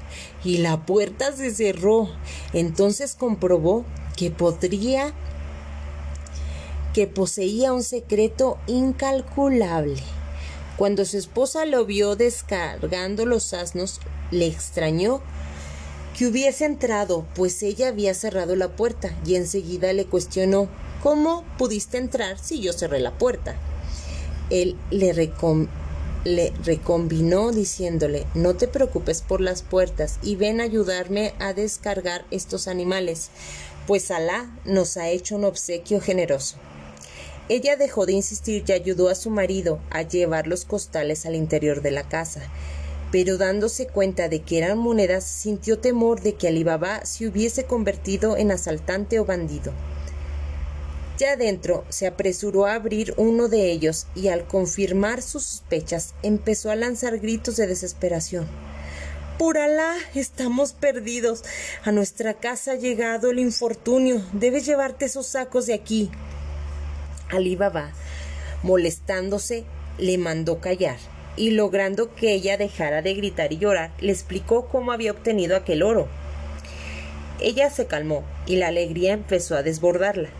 Y 0.44 0.58
la 0.58 0.84
puerta 0.86 1.32
se 1.34 1.54
cerró. 1.54 2.08
Entonces 2.52 3.14
comprobó 3.14 3.84
que 4.16 4.30
podría 4.30 5.12
que 6.94 7.06
poseía 7.06 7.72
un 7.72 7.82
secreto 7.82 8.58
incalculable. 8.66 10.02
Cuando 10.76 11.04
su 11.04 11.18
esposa 11.18 11.64
lo 11.64 11.84
vio 11.84 12.16
descargando 12.16 13.26
los 13.26 13.52
asnos, 13.52 14.00
le 14.30 14.46
extrañó 14.46 15.20
que 16.16 16.26
hubiese 16.26 16.64
entrado, 16.64 17.26
pues 17.34 17.62
ella 17.62 17.88
había 17.88 18.14
cerrado 18.14 18.56
la 18.56 18.74
puerta, 18.74 19.16
y 19.24 19.36
enseguida 19.36 19.92
le 19.92 20.06
cuestionó 20.06 20.68
¿Cómo 21.02 21.44
pudiste 21.58 21.96
entrar 21.96 22.40
si 22.40 22.60
yo 22.60 22.72
cerré 22.72 22.98
la 22.98 23.16
puerta? 23.16 23.54
Él 24.50 24.76
le, 24.90 25.12
recombinó 26.64 27.52
diciéndole 27.52 28.26
No 28.34 28.56
te 28.56 28.66
preocupes 28.66 29.22
por 29.22 29.40
las 29.40 29.62
puertas 29.62 30.18
y 30.22 30.34
ven 30.34 30.60
a 30.60 30.64
ayudarme 30.64 31.34
a 31.38 31.52
descargar 31.52 32.24
estos 32.32 32.66
animales, 32.66 33.30
pues 33.86 34.10
Alá 34.10 34.50
nos 34.64 34.96
ha 34.96 35.08
hecho 35.08 35.36
un 35.36 35.44
obsequio 35.44 36.00
generoso. 36.00 36.56
Ella 37.48 37.76
dejó 37.76 38.04
de 38.04 38.14
insistir 38.14 38.64
y 38.66 38.72
ayudó 38.72 39.08
a 39.08 39.14
su 39.14 39.30
marido 39.30 39.78
a 39.90 40.02
llevar 40.02 40.48
los 40.48 40.64
costales 40.64 41.26
al 41.26 41.36
interior 41.36 41.80
de 41.80 41.92
la 41.92 42.08
casa, 42.08 42.42
pero 43.12 43.38
dándose 43.38 43.86
cuenta 43.86 44.28
de 44.28 44.42
que 44.42 44.58
eran 44.58 44.78
monedas 44.78 45.24
sintió 45.24 45.78
temor 45.78 46.22
de 46.22 46.34
que 46.34 46.48
Alibaba 46.48 47.06
se 47.06 47.28
hubiese 47.28 47.66
convertido 47.66 48.36
en 48.36 48.50
asaltante 48.50 49.20
o 49.20 49.24
bandido. 49.24 49.72
Ya 51.18 51.32
adentro 51.32 51.84
se 51.88 52.06
apresuró 52.06 52.66
a 52.66 52.74
abrir 52.74 53.12
uno 53.16 53.48
de 53.48 53.72
ellos 53.72 54.06
y 54.14 54.28
al 54.28 54.46
confirmar 54.46 55.20
sus 55.20 55.42
sospechas 55.42 56.14
empezó 56.22 56.70
a 56.70 56.76
lanzar 56.76 57.18
gritos 57.18 57.56
de 57.56 57.66
desesperación. 57.66 58.46
Por 59.36 59.58
Alá, 59.58 59.96
estamos 60.14 60.72
perdidos. 60.72 61.42
A 61.84 61.90
nuestra 61.90 62.34
casa 62.34 62.72
ha 62.72 62.76
llegado 62.76 63.30
el 63.30 63.40
infortunio. 63.40 64.22
Debes 64.32 64.64
llevarte 64.64 65.06
esos 65.06 65.26
sacos 65.26 65.66
de 65.66 65.74
aquí. 65.74 66.08
Ali 67.30 67.56
Baba, 67.56 67.92
molestándose, 68.62 69.64
le 69.98 70.18
mandó 70.18 70.60
callar 70.60 70.98
y 71.36 71.50
logrando 71.50 72.14
que 72.14 72.32
ella 72.32 72.56
dejara 72.56 73.02
de 73.02 73.14
gritar 73.14 73.52
y 73.52 73.58
llorar, 73.58 73.92
le 74.00 74.12
explicó 74.12 74.68
cómo 74.68 74.92
había 74.92 75.12
obtenido 75.12 75.56
aquel 75.56 75.82
oro. 75.82 76.08
Ella 77.40 77.70
se 77.70 77.86
calmó 77.86 78.24
y 78.46 78.56
la 78.56 78.68
alegría 78.68 79.12
empezó 79.12 79.56
a 79.56 79.62
desbordarla. 79.62 80.30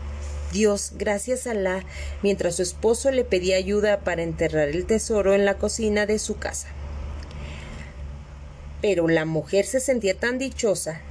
Dios, 0.51 0.93
gracias 0.95 1.45
a 1.45 1.51
Alá, 1.51 1.83
mientras 2.23 2.55
su 2.55 2.63
esposo 2.63 3.11
le 3.11 3.23
pedía 3.23 3.57
ayuda 3.57 3.99
para 3.99 4.23
enterrar 4.23 4.69
el 4.69 4.85
tesoro 4.85 5.35
en 5.35 5.45
la 5.45 5.55
cocina 5.55 6.05
de 6.05 6.17
su 6.17 6.37
casa. 6.37 6.67
Pero 8.81 9.07
la 9.07 9.25
mujer 9.25 9.65
se 9.65 9.79
sentía 9.79 10.17
tan 10.17 10.39
dichosa 10.39 11.01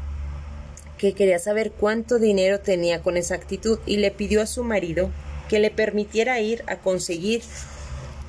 que 0.97 1.13
quería 1.13 1.39
saber 1.39 1.71
cuánto 1.71 2.19
dinero 2.19 2.59
tenía 2.61 3.03
con 3.03 3.17
exactitud 3.17 3.79
y 3.87 3.99
le 3.99 4.11
pidió 4.11 4.43
a 4.43 4.47
su 4.47 4.65
marido 4.65 5.11
que 5.49 5.61
le 5.61 5.71
permitiera 5.71 6.41
ir 6.41 6.65
a 6.67 6.79
conseguir 6.79 7.43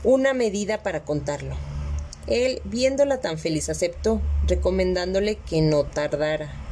una 0.04 0.34
medida 0.34 0.84
para 0.84 1.04
contarlo. 1.04 1.56
Él, 2.28 2.62
viéndola 2.66 3.20
tan 3.22 3.39
feliz, 3.39 3.70
aceptó, 3.70 4.22
recomendándole 4.48 5.38
que 5.38 5.62
no 5.62 5.86
tardara. 5.86 6.69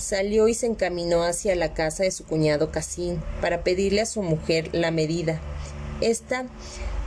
Salió 0.00 0.48
y 0.48 0.54
se 0.54 0.64
encaminó 0.64 1.24
hacia 1.24 1.54
la 1.54 1.74
casa 1.74 2.04
de 2.04 2.10
su 2.10 2.24
cuñado 2.24 2.72
Casín 2.72 3.22
para 3.42 3.62
pedirle 3.62 4.00
a 4.00 4.06
su 4.06 4.22
mujer 4.22 4.70
la 4.72 4.90
medida. 4.90 5.38
Esta 6.00 6.46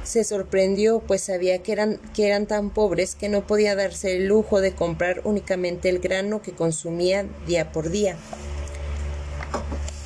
se 0.04 0.24
sorprendió, 0.24 1.00
pues 1.00 1.24
sabía 1.24 1.64
que 1.64 1.72
eran, 1.72 2.00
que 2.14 2.28
eran 2.28 2.46
tan 2.46 2.70
pobres 2.70 3.16
que 3.16 3.30
no 3.30 3.48
podía 3.48 3.76
darse 3.76 4.16
el 4.18 4.28
lujo 4.28 4.62
de 4.62 4.74
comprar 4.74 5.22
únicamente 5.24 5.90
el 5.90 5.98
grano 5.98 6.44
que 6.44 6.52
consumía 6.52 7.26
día 7.48 7.72
por 7.72 7.90
día. 7.90 8.16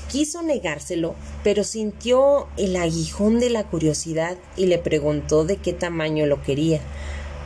Quiso 0.09 0.41
negárselo, 0.41 1.13
pero 1.43 1.65
sintió 1.65 2.47
el 2.55 2.77
aguijón 2.77 3.41
de 3.41 3.49
la 3.49 3.65
curiosidad 3.65 4.37
y 4.55 4.67
le 4.67 4.77
preguntó 4.77 5.43
de 5.43 5.57
qué 5.57 5.73
tamaño 5.73 6.25
lo 6.25 6.41
quería. 6.41 6.79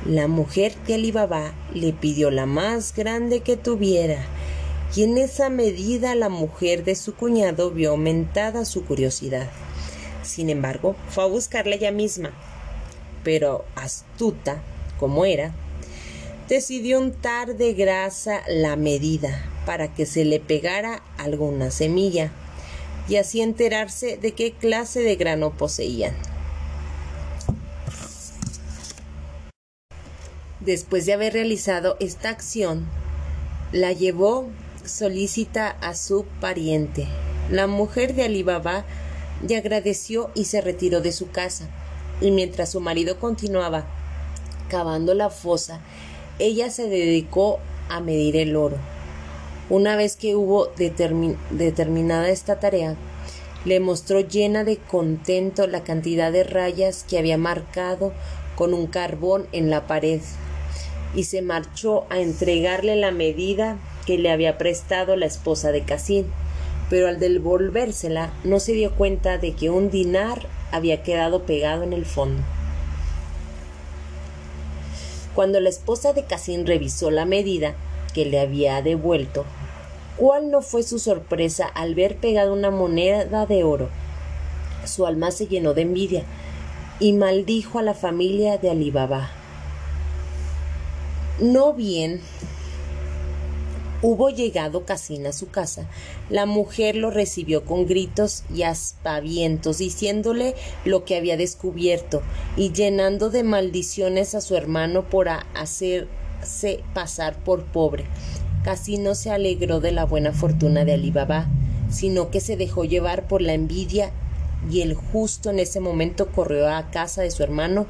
La 0.05 0.27
mujer 0.27 0.75
de 0.85 0.93
Alibaba 0.93 1.55
le 1.73 1.93
pidió 1.93 2.29
la 2.29 2.45
más 2.45 2.93
grande 2.93 3.39
que 3.39 3.57
tuviera, 3.57 4.23
y 4.95 5.03
en 5.03 5.17
esa 5.17 5.49
medida 5.49 6.15
la 6.15 6.29
mujer 6.29 6.83
de 6.83 6.95
su 6.95 7.15
cuñado 7.15 7.71
vio 7.71 7.91
aumentada 7.91 8.65
su 8.65 8.85
curiosidad. 8.85 9.49
Sin 10.23 10.49
embargo, 10.49 10.95
fue 11.09 11.23
a 11.23 11.27
buscarla 11.27 11.75
ella 11.75 11.91
misma, 11.91 12.31
pero 13.23 13.65
astuta 13.75 14.61
como 14.99 15.25
era, 15.25 15.53
decidió 16.47 16.99
untar 16.99 17.55
de 17.55 17.73
grasa 17.73 18.41
la 18.47 18.75
medida 18.75 19.45
para 19.65 19.93
que 19.93 20.05
se 20.05 20.25
le 20.25 20.39
pegara 20.39 21.01
alguna 21.17 21.71
semilla 21.71 22.31
y 23.07 23.15
así 23.15 23.41
enterarse 23.41 24.17
de 24.17 24.33
qué 24.33 24.51
clase 24.53 25.01
de 25.01 25.15
grano 25.15 25.51
poseían. 25.51 26.13
Después 30.59 31.05
de 31.05 31.13
haber 31.13 31.33
realizado 31.33 31.97
esta 31.99 32.29
acción, 32.29 32.87
la 33.71 33.93
llevó 33.93 34.47
solícita 34.91 35.69
a 35.81 35.95
su 35.95 36.25
pariente. 36.39 37.07
La 37.49 37.67
mujer 37.67 38.13
de 38.13 38.23
Alibaba 38.23 38.85
le 39.47 39.57
agradeció 39.57 40.29
y 40.35 40.45
se 40.45 40.61
retiró 40.61 41.01
de 41.01 41.11
su 41.11 41.31
casa, 41.31 41.67
y 42.21 42.31
mientras 42.31 42.71
su 42.71 42.79
marido 42.79 43.19
continuaba 43.19 43.85
cavando 44.69 45.13
la 45.13 45.29
fosa, 45.29 45.81
ella 46.39 46.69
se 46.69 46.87
dedicó 46.87 47.59
a 47.89 47.99
medir 47.99 48.37
el 48.37 48.55
oro. 48.55 48.77
Una 49.69 49.95
vez 49.95 50.15
que 50.15 50.35
hubo 50.35 50.67
determinada 50.77 52.29
esta 52.29 52.59
tarea, 52.59 52.95
le 53.65 53.79
mostró 53.79 54.19
llena 54.21 54.63
de 54.63 54.77
contento 54.77 55.67
la 55.67 55.83
cantidad 55.83 56.31
de 56.31 56.43
rayas 56.43 57.05
que 57.07 57.17
había 57.17 57.37
marcado 57.37 58.13
con 58.55 58.73
un 58.73 58.87
carbón 58.87 59.47
en 59.51 59.69
la 59.69 59.87
pared 59.87 60.21
y 61.15 61.25
se 61.25 61.41
marchó 61.41 62.05
a 62.09 62.19
entregarle 62.19 62.95
la 62.95 63.11
medida 63.11 63.77
que 64.05 64.17
le 64.17 64.31
había 64.31 64.57
prestado 64.57 65.15
la 65.15 65.25
esposa 65.25 65.71
de 65.71 65.83
Casín 65.83 66.27
pero 66.91 67.07
al 67.07 67.19
devolvérsela 67.19 68.33
no 68.43 68.59
se 68.59 68.73
dio 68.73 68.91
cuenta 68.91 69.37
de 69.37 69.53
que 69.53 69.69
un 69.69 69.89
dinar 69.89 70.45
había 70.73 71.03
quedado 71.03 71.43
pegado 71.43 71.83
en 71.83 71.93
el 71.93 72.05
fondo. 72.05 72.43
Cuando 75.33 75.61
la 75.61 75.69
esposa 75.69 76.11
de 76.11 76.25
Casín 76.25 76.67
revisó 76.67 77.09
la 77.09 77.23
medida 77.23 77.75
que 78.13 78.25
le 78.25 78.41
había 78.41 78.81
devuelto, 78.81 79.45
¿cuál 80.17 80.51
no 80.51 80.61
fue 80.61 80.83
su 80.83 80.99
sorpresa 80.99 81.65
al 81.65 81.95
ver 81.95 82.17
pegada 82.17 82.51
una 82.51 82.71
moneda 82.71 83.45
de 83.45 83.63
oro? 83.63 83.87
Su 84.83 85.07
alma 85.07 85.31
se 85.31 85.47
llenó 85.47 85.73
de 85.73 85.83
envidia 85.83 86.23
y 86.99 87.13
maldijo 87.13 87.79
a 87.79 87.83
la 87.83 87.93
familia 87.93 88.57
de 88.57 88.69
Alibaba. 88.69 89.31
No 91.39 91.71
bien 91.71 92.19
Hubo 94.03 94.31
llegado 94.31 94.83
Casín 94.83 95.27
a 95.27 95.31
su 95.31 95.49
casa. 95.49 95.85
La 96.31 96.47
mujer 96.47 96.95
lo 96.95 97.11
recibió 97.11 97.65
con 97.65 97.85
gritos 97.85 98.43
y 98.51 98.63
aspavientos, 98.63 99.77
diciéndole 99.77 100.55
lo 100.85 101.05
que 101.05 101.17
había 101.17 101.37
descubierto 101.37 102.23
y 102.57 102.71
llenando 102.71 103.29
de 103.29 103.43
maldiciones 103.43 104.33
a 104.33 104.41
su 104.41 104.55
hermano 104.55 105.07
por 105.07 105.29
hacerse 105.29 106.79
pasar 106.95 107.37
por 107.43 107.65
pobre. 107.65 108.05
Casín 108.63 109.03
no 109.03 109.13
se 109.13 109.29
alegró 109.29 109.79
de 109.79 109.91
la 109.91 110.05
buena 110.05 110.31
fortuna 110.31 110.83
de 110.83 110.93
Alibaba, 110.93 111.47
sino 111.91 112.31
que 112.31 112.41
se 112.41 112.57
dejó 112.57 112.85
llevar 112.85 113.27
por 113.27 113.43
la 113.43 113.53
envidia 113.53 114.11
y 114.71 114.81
el 114.81 114.95
justo 114.95 115.51
en 115.51 115.59
ese 115.59 115.79
momento 115.79 116.31
corrió 116.31 116.67
a 116.69 116.89
casa 116.89 117.21
de 117.21 117.29
su 117.29 117.43
hermano 117.43 117.85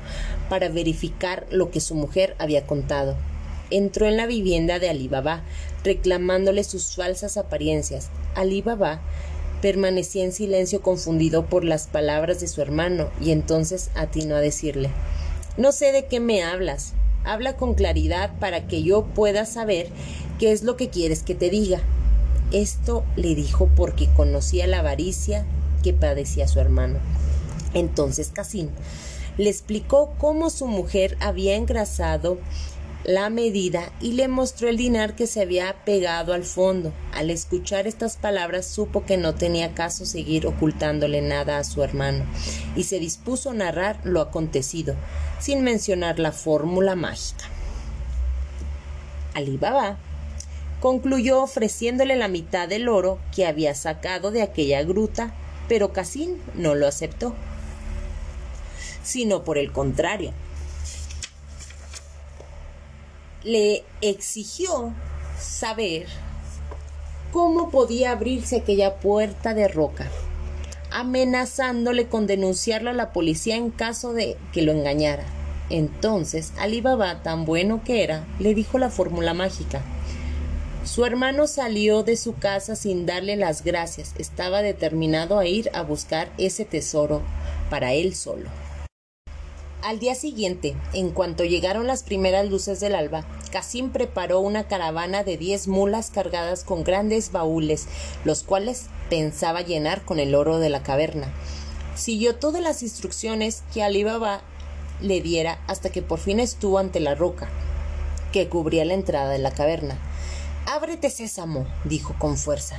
para 0.50 0.68
verificar 0.68 1.46
lo 1.52 1.72
que 1.72 1.80
su 1.80 1.96
mujer 1.96 2.36
había 2.38 2.68
contado 2.68 3.16
entró 3.72 4.06
en 4.06 4.18
la 4.18 4.28
vivienda 4.28 4.78
de 4.78 4.90
Alibaba, 4.90 5.42
reclamándole 5.84 6.64
sus 6.64 6.96
falsas 6.96 7.38
apariencias. 7.38 8.10
Alibaba 8.36 9.02
permanecía 9.62 10.24
en 10.24 10.32
silencio 10.32 10.82
confundido 10.82 11.46
por 11.46 11.64
las 11.64 11.88
palabras 11.88 12.40
de 12.40 12.48
su 12.48 12.62
hermano, 12.62 13.10
y 13.22 13.32
entonces 13.32 13.92
atinó 13.96 14.36
a 14.36 14.42
decirle 14.42 14.90
No 15.58 15.72
sé 15.72 15.92
de 15.92 16.06
qué 16.06 16.20
me 16.20 16.44
hablas. 16.44 16.94
Habla 17.24 17.56
con 17.56 17.76
claridad 17.76 18.32
para 18.40 18.68
que 18.68 18.82
yo 18.82 19.04
pueda 19.04 19.46
saber 19.46 19.90
qué 20.40 20.52
es 20.52 20.64
lo 20.64 20.76
que 20.76 20.90
quieres 20.90 21.22
que 21.22 21.36
te 21.36 21.52
diga. 21.52 21.82
Esto 22.52 23.06
le 23.16 23.36
dijo 23.36 23.70
porque 23.76 24.10
conocía 24.16 24.66
la 24.66 24.80
avaricia 24.80 25.46
que 25.84 25.94
padecía 25.94 26.48
su 26.48 26.60
hermano. 26.60 26.98
Entonces 27.74 28.32
Casín 28.34 28.72
le 29.38 29.50
explicó 29.50 30.14
cómo 30.18 30.50
su 30.50 30.68
mujer 30.68 31.18
había 31.20 31.56
engrasado 31.56 32.38
la 33.04 33.30
medida 33.30 33.92
y 34.00 34.14
le 34.14 34.28
mostró 34.28 34.68
el 34.70 34.78
dinar 34.78 35.16
que 35.16 35.26
se 35.26 35.42
había 35.42 35.84
pegado 35.86 36.34
al 36.34 36.44
fondo. 36.44 36.94
Al 37.14 37.30
escuchar 37.30 37.88
estas 37.88 38.16
palabras 38.16 38.68
supo 38.68 39.06
que 39.06 39.18
no 39.18 39.34
tenía 39.34 39.74
caso 39.74 40.06
seguir 40.06 40.46
ocultándole 40.46 41.22
nada 41.22 41.58
a 41.58 41.64
su 41.64 41.84
hermano 41.84 42.26
y 42.76 42.84
se 42.84 43.00
dispuso 43.00 43.50
a 43.50 43.56
narrar 43.56 44.00
lo 44.04 44.22
acontecido, 44.22 44.96
sin 45.40 45.64
mencionar 45.64 46.20
la 46.20 46.32
fórmula 46.32 46.96
mágica. 46.96 47.46
Ali 49.34 49.58
Baba 49.58 49.98
concluyó 50.80 51.42
ofreciéndole 51.42 52.16
la 52.16 52.28
mitad 52.28 52.68
del 52.68 52.88
oro 52.88 53.20
que 53.34 53.48
había 53.48 53.74
sacado 53.76 54.32
de 54.32 54.42
aquella 54.42 54.84
gruta, 54.84 55.34
pero 55.68 55.94
Casín 55.94 56.38
no 56.56 56.76
lo 56.76 56.88
aceptó, 56.88 57.34
sino 59.04 59.44
por 59.44 59.58
el 59.58 59.72
contrario, 59.72 60.34
le 63.44 63.84
exigió 64.02 64.94
saber 65.40 66.08
cómo 67.32 67.70
podía 67.72 68.12
abrirse 68.12 68.58
aquella 68.58 68.98
puerta 68.98 69.54
de 69.54 69.68
roca, 69.68 70.10
amenazándole 70.92 72.08
con 72.08 72.28
denunciarlo 72.28 72.90
a 72.90 72.94
la 72.94 73.14
policía 73.14 73.56
en 73.56 73.72
caso 73.72 74.14
de 74.14 74.38
que 74.54 74.62
lo 74.62 74.72
engañara. 74.72 75.26
Entonces, 75.70 76.52
Ali 76.58 76.82
Baba, 76.82 77.24
tan 77.24 77.46
bueno 77.46 77.82
que 77.84 78.04
era, 78.04 78.26
le 78.40 78.54
dijo 78.54 78.78
la 78.78 78.90
fórmula 78.90 79.34
mágica. 79.34 79.82
Su 80.84 81.06
hermano 81.06 81.48
salió 81.48 82.04
de 82.04 82.18
su 82.18 82.36
casa 82.36 82.76
sin 82.76 83.06
darle 83.06 83.38
las 83.38 83.64
gracias. 83.64 84.14
Estaba 84.18 84.62
determinado 84.62 85.40
a 85.40 85.46
ir 85.46 85.70
a 85.74 85.84
buscar 85.84 86.30
ese 86.38 86.66
tesoro 86.66 87.22
para 87.70 87.94
él 87.94 88.16
solo. 88.16 88.50
Al 89.84 89.98
día 89.98 90.14
siguiente, 90.14 90.76
en 90.94 91.10
cuanto 91.10 91.44
llegaron 91.44 91.88
las 91.88 92.04
primeras 92.04 92.48
luces 92.48 92.80
del 92.80 92.94
alba, 92.94 93.26
Cassim 93.52 93.90
preparó 93.90 94.40
una 94.40 94.68
caravana 94.68 95.24
de 95.24 95.38
diez 95.38 95.68
mulas 95.68 96.12
cargadas 96.12 96.64
con 96.64 96.84
grandes 96.84 97.32
baúles, 97.32 97.88
los 98.24 98.44
cuales 98.44 98.86
pensaba 99.10 99.62
llenar 99.62 100.06
con 100.06 100.20
el 100.20 100.36
oro 100.36 100.60
de 100.60 100.70
la 100.70 100.84
caverna. 100.84 101.34
Siguió 101.96 102.36
todas 102.36 102.62
las 102.62 102.84
instrucciones 102.84 103.64
que 103.74 103.82
Alibaba 103.82 104.42
le 105.02 105.20
diera 105.20 105.60
hasta 105.66 105.90
que 105.90 106.04
por 106.04 106.20
fin 106.20 106.40
estuvo 106.40 106.78
ante 106.78 107.00
la 107.00 107.16
roca. 107.16 107.50
que 108.32 108.48
cubría 108.48 108.86
la 108.86 108.94
entrada 108.94 109.30
de 109.30 109.40
la 109.40 109.52
caverna. 109.52 110.00
Ábrete, 110.66 111.10
sésamo, 111.10 111.66
dijo 111.84 112.16
con 112.18 112.38
fuerza, 112.38 112.78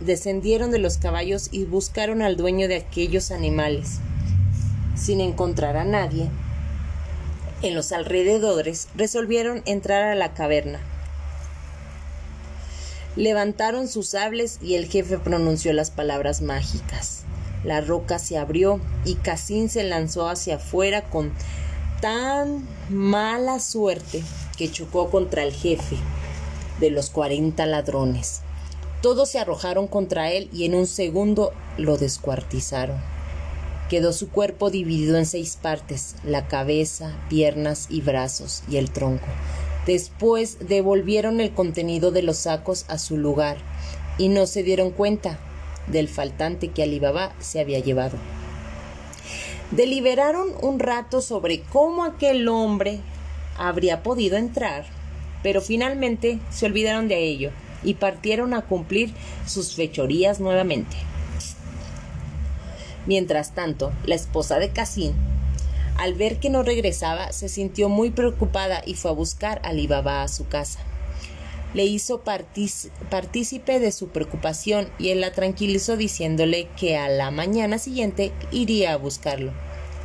descendieron 0.00 0.70
de 0.70 0.78
los 0.78 0.98
caballos 0.98 1.48
y 1.52 1.64
buscaron 1.64 2.22
al 2.22 2.36
dueño 2.36 2.68
de 2.68 2.76
aquellos 2.76 3.30
animales. 3.30 3.98
Sin 4.94 5.20
encontrar 5.20 5.76
a 5.76 5.84
nadie, 5.84 6.28
en 7.62 7.74
los 7.74 7.92
alrededores 7.92 8.88
resolvieron 8.94 9.62
entrar 9.64 10.04
a 10.04 10.14
la 10.14 10.34
caverna. 10.34 10.80
Levantaron 13.14 13.88
sus 13.88 14.08
sables 14.10 14.58
y 14.62 14.74
el 14.74 14.86
jefe 14.86 15.18
pronunció 15.18 15.72
las 15.72 15.90
palabras 15.90 16.40
mágicas. 16.40 17.24
La 17.62 17.80
roca 17.80 18.18
se 18.18 18.38
abrió 18.38 18.80
y 19.04 19.14
Casín 19.16 19.68
se 19.68 19.84
lanzó 19.84 20.28
hacia 20.28 20.56
afuera 20.56 21.02
con 21.02 21.32
tan 22.02 22.66
mala 22.90 23.60
suerte 23.60 24.24
que 24.58 24.68
chocó 24.68 25.08
contra 25.08 25.44
el 25.44 25.52
jefe 25.52 25.96
de 26.80 26.90
los 26.90 27.10
cuarenta 27.10 27.64
ladrones. 27.64 28.40
Todos 29.02 29.30
se 29.30 29.38
arrojaron 29.38 29.86
contra 29.86 30.32
él 30.32 30.50
y 30.52 30.64
en 30.64 30.74
un 30.74 30.88
segundo 30.88 31.52
lo 31.78 31.98
descuartizaron. 31.98 32.96
Quedó 33.88 34.12
su 34.12 34.30
cuerpo 34.30 34.68
dividido 34.68 35.16
en 35.16 35.26
seis 35.26 35.56
partes, 35.56 36.16
la 36.24 36.48
cabeza, 36.48 37.16
piernas 37.28 37.86
y 37.88 38.00
brazos 38.00 38.64
y 38.68 38.78
el 38.78 38.90
tronco. 38.90 39.26
Después 39.86 40.58
devolvieron 40.66 41.40
el 41.40 41.54
contenido 41.54 42.10
de 42.10 42.22
los 42.22 42.38
sacos 42.38 42.84
a 42.88 42.98
su 42.98 43.16
lugar 43.16 43.58
y 44.18 44.28
no 44.28 44.46
se 44.46 44.64
dieron 44.64 44.90
cuenta 44.90 45.38
del 45.86 46.08
faltante 46.08 46.68
que 46.68 46.82
Alibaba 46.82 47.32
se 47.38 47.60
había 47.60 47.78
llevado. 47.78 48.18
Deliberaron 49.72 50.48
un 50.60 50.78
rato 50.78 51.22
sobre 51.22 51.62
cómo 51.62 52.04
aquel 52.04 52.46
hombre 52.48 53.00
habría 53.56 54.02
podido 54.02 54.36
entrar, 54.36 54.84
pero 55.42 55.62
finalmente 55.62 56.38
se 56.50 56.66
olvidaron 56.66 57.08
de 57.08 57.24
ello 57.24 57.50
y 57.82 57.94
partieron 57.94 58.52
a 58.52 58.62
cumplir 58.62 59.14
sus 59.46 59.74
fechorías 59.74 60.40
nuevamente. 60.40 60.94
Mientras 63.06 63.54
tanto, 63.54 63.92
la 64.04 64.14
esposa 64.14 64.58
de 64.58 64.68
Casín, 64.70 65.14
al 65.96 66.12
ver 66.14 66.38
que 66.38 66.50
no 66.50 66.62
regresaba, 66.62 67.32
se 67.32 67.48
sintió 67.48 67.88
muy 67.88 68.10
preocupada 68.10 68.82
y 68.84 68.92
fue 68.92 69.10
a 69.10 69.14
buscar 69.14 69.62
a 69.64 69.70
Alibaba 69.70 70.22
a 70.22 70.28
su 70.28 70.46
casa. 70.48 70.80
Le 71.74 71.84
hizo 71.84 72.22
partícipe 72.22 73.80
de 73.80 73.92
su 73.92 74.08
preocupación 74.08 74.88
y 74.98 75.08
él 75.08 75.20
la 75.20 75.32
tranquilizó 75.32 75.96
diciéndole 75.96 76.68
que 76.76 76.96
a 76.96 77.08
la 77.08 77.30
mañana 77.30 77.78
siguiente 77.78 78.32
iría 78.50 78.92
a 78.92 78.96
buscarlo. 78.96 79.52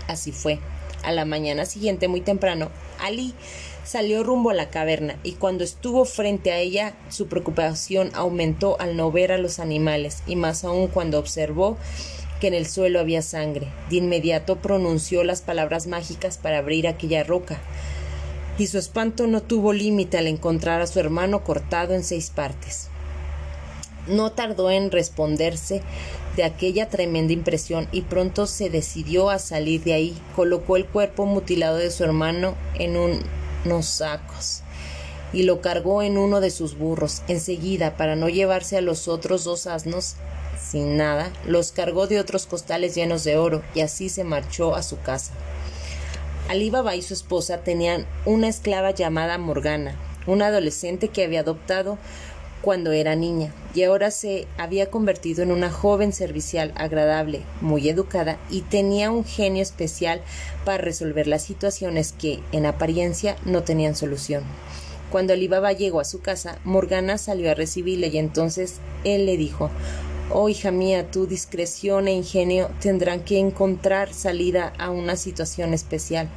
Así 0.08 0.32
fue. 0.32 0.60
A 1.03 1.12
la 1.12 1.25
mañana 1.25 1.65
siguiente, 1.65 2.08
muy 2.08 2.21
temprano, 2.21 2.69
Ali 2.99 3.34
salió 3.84 4.23
rumbo 4.23 4.49
a 4.49 4.53
la 4.53 4.69
caverna 4.69 5.17
y 5.23 5.34
cuando 5.34 5.63
estuvo 5.63 6.03
frente 6.06 6.51
a 6.51 6.60
ella 6.60 6.95
su 7.10 7.27
preocupación 7.27 8.12
aumentó 8.13 8.80
al 8.80 8.97
no 8.97 9.12
ver 9.12 9.32
a 9.32 9.38
los 9.38 9.60
animales 9.60 10.23
y 10.27 10.36
más 10.36 10.63
aún 10.65 10.88
cuando 10.88 11.19
observó 11.19 11.77
que 12.41 12.47
en 12.47 12.53
el 12.53 12.67
suelo 12.67 12.99
había 12.99 13.21
sangre. 13.21 13.67
De 13.89 13.97
inmediato 13.97 14.58
pronunció 14.58 15.23
las 15.23 15.41
palabras 15.41 15.88
mágicas 15.88 16.38
para 16.38 16.60
abrir 16.60 16.88
aquella 16.88 17.23
roca 17.23 17.62
y 18.58 18.67
su 18.67 18.78
espanto 18.78 19.28
no 19.28 19.41
tuvo 19.41 19.74
límite 19.74 20.17
al 20.17 20.28
encontrar 20.28 20.82
a 20.82 20.88
su 20.88 21.00
hermano 21.00 21.43
cortado 21.43 21.93
en 21.93 22.04
seis 22.04 22.30
partes. 22.30 22.89
No 24.08 24.32
tardó 24.32 24.72
en 24.72 24.89
responderse 24.89 25.82
de 26.36 26.43
aquella 26.43 26.89
tremenda 26.89 27.34
impresión 27.34 27.88
y 27.91 28.02
pronto 28.02 28.48
se 28.48 28.70
decidió 28.70 29.30
a 29.30 29.39
salir 29.39 29.84
de 29.84 29.93
ahí. 29.93 30.17
Colocó 30.36 30.78
el 30.78 30.86
cuerpo 30.86 31.26
mutilado 31.26 31.78
de 31.78 31.91
su 31.91 32.04
hermano 32.04 32.56
en 32.76 32.96
unos 32.98 33.86
sacos 33.86 34.62
y 35.34 35.43
lo 35.43 35.62
cargó 35.62 36.02
en 36.04 36.17
uno 36.17 36.39
de 36.39 36.52
sus 36.52 36.78
burros. 36.78 37.22
Enseguida, 37.28 37.98
para 37.98 38.15
no 38.15 38.30
llevarse 38.30 38.78
a 38.78 38.82
los 38.82 39.08
otros 39.08 39.43
dos 39.43 39.67
asnos 39.67 40.15
sin 40.58 40.98
nada, 40.98 41.32
los 41.46 41.72
cargó 41.72 42.08
de 42.08 42.20
otros 42.20 42.46
costales 42.46 42.96
llenos 42.96 43.24
de 43.24 43.38
oro 43.38 43.62
y 43.76 43.82
así 43.82 44.10
se 44.10 44.24
marchó 44.24 44.76
a 44.76 44.84
su 44.84 45.00
casa. 45.00 45.34
Ali 46.49 46.69
Baba 46.69 46.95
y 46.95 47.01
su 47.01 47.13
esposa 47.13 47.57
tenían 47.57 48.05
una 48.25 48.47
esclava 48.47 48.91
llamada 48.91 49.38
Morgana, 49.38 49.95
una 50.27 50.47
adolescente 50.47 51.10
que 51.10 51.25
había 51.25 51.41
adoptado 51.41 51.97
cuando 52.62 52.93
era 52.93 53.17
niña 53.17 53.53
y 53.75 53.83
ahora 53.83 54.12
se 54.12 54.47
había 54.57 54.89
convertido 54.89 55.43
en 55.43 55.51
una 55.51 55.69
joven 55.69 56.13
servicial 56.13 56.71
agradable, 56.75 57.41
muy 57.60 57.89
educada 57.89 58.38
y 58.49 58.62
tenía 58.62 59.12
un 59.12 59.25
genio 59.25 59.62
especial 59.62 60.21
para 60.63 60.77
resolver 60.77 61.27
las 61.27 61.43
situaciones 61.43 62.13
que, 62.13 62.39
en 62.53 62.65
apariencia, 62.65 63.36
no 63.43 63.63
tenían 63.63 63.95
solución. 63.95 64.43
Cuando 65.12 65.33
Alibaba 65.33 65.73
llegó 65.73 65.99
a 65.99 66.05
su 66.05 66.21
casa, 66.21 66.60
Morgana 66.63 67.17
salió 67.17 67.51
a 67.51 67.55
recibirle 67.55 68.07
y 68.07 68.19
entonces 68.19 68.75
él 69.03 69.25
le 69.25 69.36
dijo 69.36 69.69
Oh 70.32 70.50
hija 70.50 70.72
mía, 70.72 71.10
tu 71.10 71.26
discreción 71.26 72.08
e 72.08 72.13
ingenio 72.13 72.70
tendrán 72.82 73.24
que 73.24 73.40
encontrar 73.40 74.13
salida 74.13 74.74
a 74.78 74.90
una 74.90 75.16
situación 75.16 75.74
especial. 75.74 76.30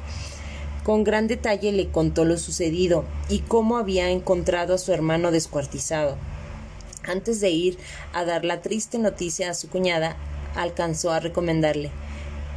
Con 0.83 1.03
gran 1.03 1.27
detalle 1.27 1.71
le 1.71 1.89
contó 1.89 2.25
lo 2.25 2.37
sucedido 2.37 3.03
y 3.29 3.39
cómo 3.39 3.77
había 3.77 4.09
encontrado 4.09 4.73
a 4.73 4.77
su 4.77 4.93
hermano 4.93 5.31
descuartizado. 5.31 6.17
Antes 7.03 7.41
de 7.41 7.49
ir 7.49 7.77
a 8.13 8.25
dar 8.25 8.45
la 8.45 8.61
triste 8.61 8.97
noticia 8.97 9.49
a 9.49 9.53
su 9.53 9.69
cuñada, 9.69 10.15
alcanzó 10.55 11.11
a 11.11 11.19
recomendarle 11.19 11.91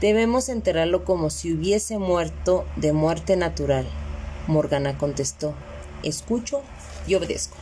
Debemos 0.04 0.50
enterrarlo 0.50 1.04
como 1.04 1.30
si 1.30 1.54
hubiese 1.54 1.98
muerto 1.98 2.66
de 2.76 2.92
muerte 2.92 3.36
natural. 3.36 3.86
Morgana 4.46 4.98
contestó 4.98 5.54
Escucho 6.02 6.60
y 7.06 7.14
obedezco. 7.14 7.56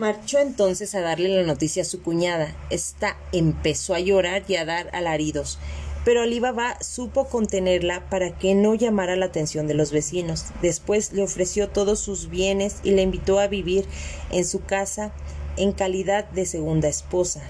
Marchó 0.00 0.38
entonces 0.38 0.94
a 0.96 1.00
darle 1.02 1.28
la 1.28 1.42
noticia 1.42 1.82
a 1.82 1.84
su 1.84 2.02
cuñada. 2.02 2.56
Esta 2.70 3.16
empezó 3.30 3.94
a 3.94 4.00
llorar 4.00 4.42
y 4.48 4.56
a 4.56 4.64
dar 4.64 4.90
alaridos 4.92 5.58
pero 6.04 6.22
Alibaba 6.22 6.80
supo 6.80 7.26
contenerla 7.26 8.08
para 8.08 8.36
que 8.36 8.54
no 8.54 8.74
llamara 8.74 9.16
la 9.16 9.26
atención 9.26 9.66
de 9.66 9.74
los 9.74 9.92
vecinos. 9.92 10.46
Después 10.62 11.12
le 11.12 11.22
ofreció 11.22 11.68
todos 11.68 12.00
sus 12.00 12.30
bienes 12.30 12.80
y 12.82 12.92
le 12.92 13.02
invitó 13.02 13.38
a 13.38 13.48
vivir 13.48 13.84
en 14.30 14.44
su 14.44 14.64
casa 14.64 15.12
en 15.56 15.72
calidad 15.72 16.24
de 16.30 16.46
segunda 16.46 16.88
esposa. 16.88 17.42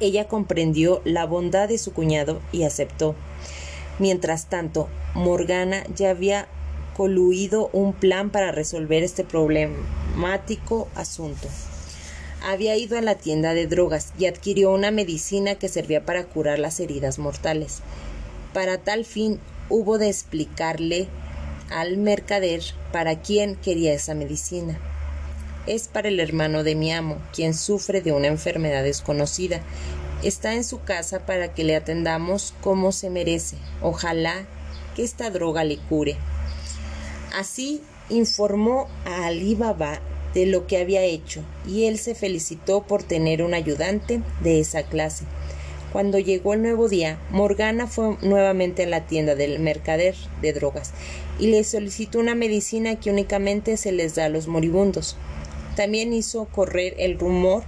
Ella 0.00 0.28
comprendió 0.28 1.00
la 1.04 1.24
bondad 1.24 1.68
de 1.68 1.78
su 1.78 1.92
cuñado 1.92 2.42
y 2.50 2.64
aceptó. 2.64 3.14
Mientras 3.98 4.46
tanto, 4.46 4.88
Morgana 5.14 5.84
ya 5.94 6.10
había 6.10 6.48
coluido 6.96 7.70
un 7.72 7.94
plan 7.94 8.30
para 8.30 8.52
resolver 8.52 9.02
este 9.02 9.24
problemático 10.12 10.88
asunto. 10.94 11.48
Había 12.44 12.76
ido 12.76 12.98
a 12.98 13.02
la 13.02 13.14
tienda 13.14 13.54
de 13.54 13.66
drogas 13.66 14.12
y 14.18 14.26
adquirió 14.26 14.72
una 14.72 14.90
medicina 14.90 15.54
que 15.54 15.68
servía 15.68 16.04
para 16.04 16.24
curar 16.24 16.58
las 16.58 16.80
heridas 16.80 17.18
mortales. 17.18 17.80
Para 18.52 18.78
tal 18.78 19.04
fin 19.04 19.38
hubo 19.68 19.98
de 19.98 20.08
explicarle 20.08 21.08
al 21.70 21.96
mercader 21.96 22.62
para 22.92 23.20
quién 23.20 23.56
quería 23.56 23.94
esa 23.94 24.14
medicina. 24.14 24.78
Es 25.66 25.86
para 25.86 26.08
el 26.08 26.18
hermano 26.18 26.64
de 26.64 26.74
mi 26.74 26.92
amo, 26.92 27.18
quien 27.32 27.54
sufre 27.54 28.00
de 28.00 28.12
una 28.12 28.26
enfermedad 28.26 28.82
desconocida. 28.82 29.60
Está 30.24 30.54
en 30.54 30.64
su 30.64 30.82
casa 30.82 31.24
para 31.24 31.54
que 31.54 31.64
le 31.64 31.76
atendamos 31.76 32.54
como 32.60 32.90
se 32.92 33.08
merece. 33.08 33.56
Ojalá 33.80 34.44
que 34.96 35.04
esta 35.04 35.30
droga 35.30 35.62
le 35.64 35.78
cure. 35.78 36.16
Así 37.34 37.80
informó 38.08 38.88
a 39.04 39.26
Ali 39.26 39.54
Baba 39.54 40.00
de 40.34 40.46
lo 40.46 40.66
que 40.66 40.78
había 40.78 41.02
hecho 41.02 41.42
y 41.66 41.84
él 41.84 41.98
se 41.98 42.14
felicitó 42.14 42.82
por 42.82 43.02
tener 43.02 43.42
un 43.42 43.54
ayudante 43.54 44.22
de 44.42 44.60
esa 44.60 44.82
clase. 44.84 45.24
Cuando 45.92 46.18
llegó 46.18 46.54
el 46.54 46.62
nuevo 46.62 46.88
día, 46.88 47.18
Morgana 47.30 47.86
fue 47.86 48.16
nuevamente 48.22 48.84
a 48.84 48.86
la 48.86 49.06
tienda 49.06 49.34
del 49.34 49.58
mercader 49.58 50.14
de 50.40 50.54
drogas 50.54 50.92
y 51.38 51.48
le 51.48 51.64
solicitó 51.64 52.18
una 52.18 52.34
medicina 52.34 52.98
que 52.98 53.10
únicamente 53.10 53.76
se 53.76 53.92
les 53.92 54.14
da 54.14 54.24
a 54.24 54.30
los 54.30 54.46
moribundos. 54.46 55.16
También 55.76 56.14
hizo 56.14 56.46
correr 56.46 56.94
el 56.98 57.18
rumor 57.18 57.62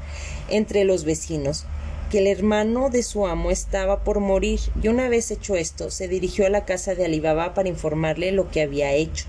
entre 0.49 0.85
los 0.85 1.05
vecinos 1.05 1.67
que 2.11 2.19
el 2.19 2.27
hermano 2.27 2.91
de 2.91 3.03
su 3.03 3.27
amo 3.27 3.51
estaba 3.51 4.05
por 4.05 4.21
morir 4.21 4.61
y 4.81 4.89
una 4.89 5.09
vez 5.09 5.31
hecho 5.31 5.57
esto 5.57 5.91
se 5.91 6.07
dirigió 6.07 6.47
a 6.47 6.51
la 6.51 6.65
casa 6.65 6.95
de 6.95 7.05
Alibaba 7.05 7.55
para 7.55 7.69
informarle 7.69 8.31
lo 8.31 8.51
que 8.51 8.63
había 8.63 8.93
hecho. 8.93 9.27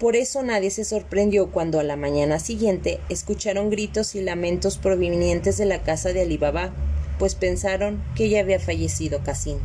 Por 0.00 0.14
eso 0.14 0.42
nadie 0.42 0.70
se 0.70 0.84
sorprendió 0.84 1.50
cuando 1.50 1.80
a 1.80 1.82
la 1.82 1.96
mañana 1.96 2.38
siguiente 2.38 3.00
escucharon 3.08 3.70
gritos 3.70 4.14
y 4.14 4.20
lamentos 4.20 4.76
provenientes 4.76 5.56
de 5.56 5.64
la 5.64 5.82
casa 5.82 6.12
de 6.12 6.20
Alibaba, 6.20 6.74
pues 7.18 7.34
pensaron 7.34 8.04
que 8.14 8.28
ya 8.28 8.40
había 8.40 8.60
fallecido 8.60 9.24
Casín. 9.24 9.58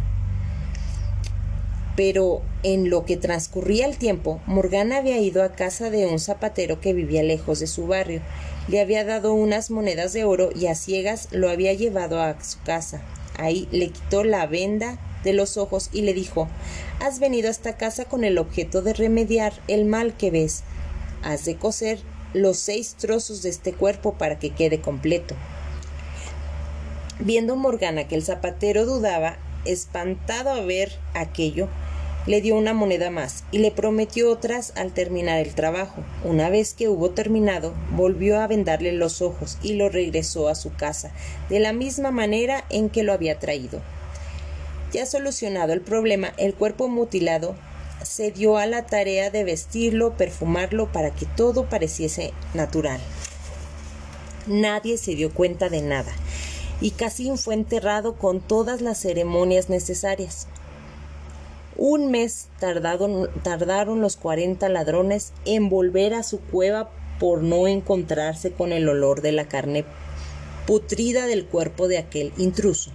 Pero 1.98 2.42
en 2.64 2.90
lo 2.90 3.04
que 3.04 3.18
transcurría 3.18 3.86
el 3.86 3.98
tiempo, 3.98 4.40
Morgana 4.46 4.98
había 4.98 5.20
ido 5.20 5.44
a 5.44 5.52
casa 5.52 5.90
de 5.90 6.08
un 6.08 6.20
zapatero 6.20 6.80
que 6.80 6.94
vivía 6.94 7.24
lejos 7.24 7.60
de 7.60 7.68
su 7.68 7.86
barrio. 7.88 8.22
Le 8.70 8.80
había 8.80 9.04
dado 9.04 9.34
unas 9.34 9.70
monedas 9.70 10.14
de 10.14 10.24
oro 10.24 10.52
y 10.56 10.68
a 10.68 10.76
ciegas 10.76 11.28
lo 11.32 11.50
había 11.50 11.74
llevado 11.74 12.22
a 12.22 12.42
su 12.42 12.62
casa. 12.62 13.02
Ahí 13.38 13.68
le 13.72 13.90
quitó 13.90 14.24
la 14.24 14.48
venda 14.48 14.98
de 15.24 15.34
los 15.34 15.58
ojos 15.58 15.90
y 15.92 16.02
le 16.02 16.14
dijo 16.14 16.48
Has 17.00 17.20
venido 17.20 17.48
a 17.48 17.52
esta 17.52 17.78
casa 17.78 18.06
con 18.06 18.24
el 18.24 18.38
objeto 18.38 18.82
de 18.82 18.94
remediar 18.94 19.54
el 19.68 19.86
mal 19.86 20.16
que 20.16 20.32
ves. 20.32 20.64
Has 21.24 21.46
de 21.46 21.56
coser 21.56 22.00
los 22.34 22.58
seis 22.58 22.96
trozos 22.98 23.42
de 23.42 23.50
este 23.50 23.74
cuerpo 23.74 24.14
para 24.14 24.40
que 24.40 24.52
quede 24.52 24.82
completo. 24.82 25.36
Viendo 27.20 27.56
Morgana 27.56 28.08
que 28.08 28.16
el 28.16 28.24
zapatero 28.24 28.86
dudaba, 28.86 29.38
espantado 29.66 30.50
a 30.50 30.62
ver 30.62 30.92
aquello, 31.14 31.68
le 32.28 32.42
dio 32.42 32.56
una 32.56 32.74
moneda 32.74 33.10
más 33.10 33.44
y 33.52 33.58
le 33.58 33.72
prometió 33.72 34.32
otras 34.32 34.74
al 34.76 34.92
terminar 34.92 35.40
el 35.40 35.56
trabajo. 35.56 36.04
Una 36.24 36.50
vez 36.50 36.74
que 36.74 36.88
hubo 36.88 37.12
terminado, 37.12 37.74
volvió 37.96 38.40
a 38.40 38.48
vendarle 38.48 38.92
los 38.92 39.22
ojos 39.22 39.58
y 39.64 39.74
lo 39.74 39.90
regresó 39.90 40.48
a 40.48 40.56
su 40.56 40.74
casa, 40.74 41.12
de 41.50 41.60
la 41.60 41.74
misma 41.74 42.12
manera 42.12 42.64
en 42.70 42.90
que 42.90 43.04
lo 43.04 43.14
había 43.14 43.40
traído. 43.40 43.82
Ya 44.92 45.06
solucionado 45.06 45.74
el 45.74 45.82
problema, 45.82 46.34
el 46.38 46.54
cuerpo 46.54 46.90
mutilado 46.90 47.56
se 48.04 48.32
dio 48.32 48.58
a 48.58 48.66
la 48.66 48.86
tarea 48.86 49.30
de 49.30 49.44
vestirlo, 49.44 50.18
perfumarlo 50.18 50.92
para 50.92 51.12
que 51.12 51.26
todo 51.26 51.70
pareciese 51.70 52.34
natural. 52.54 53.00
Nadie 54.48 54.98
se 54.98 55.16
dio 55.16 55.34
cuenta 55.34 55.70
de 55.70 55.82
nada 55.82 56.12
y 56.82 56.92
Casín 56.92 57.38
fue 57.38 57.54
enterrado 57.54 58.16
con 58.16 58.42
todas 58.42 58.82
las 58.82 58.98
ceremonias 58.98 59.70
necesarias. 59.70 60.48
Un 61.78 62.12
mes 62.12 62.48
tardaron, 62.60 63.30
tardaron 63.44 64.02
los 64.02 64.18
cuarenta 64.18 64.68
ladrones 64.68 65.32
en 65.46 65.70
volver 65.70 66.14
a 66.14 66.24
su 66.24 66.40
cueva 66.40 66.90
por 67.20 67.44
no 67.44 67.68
encontrarse 67.68 68.52
con 68.52 68.74
el 68.74 68.90
olor 68.90 69.22
de 69.22 69.32
la 69.32 69.48
carne 69.48 69.86
putrida 70.66 71.28
del 71.28 71.46
cuerpo 71.46 71.88
de 71.88 72.00
aquel 72.00 72.34
intruso. 72.38 72.92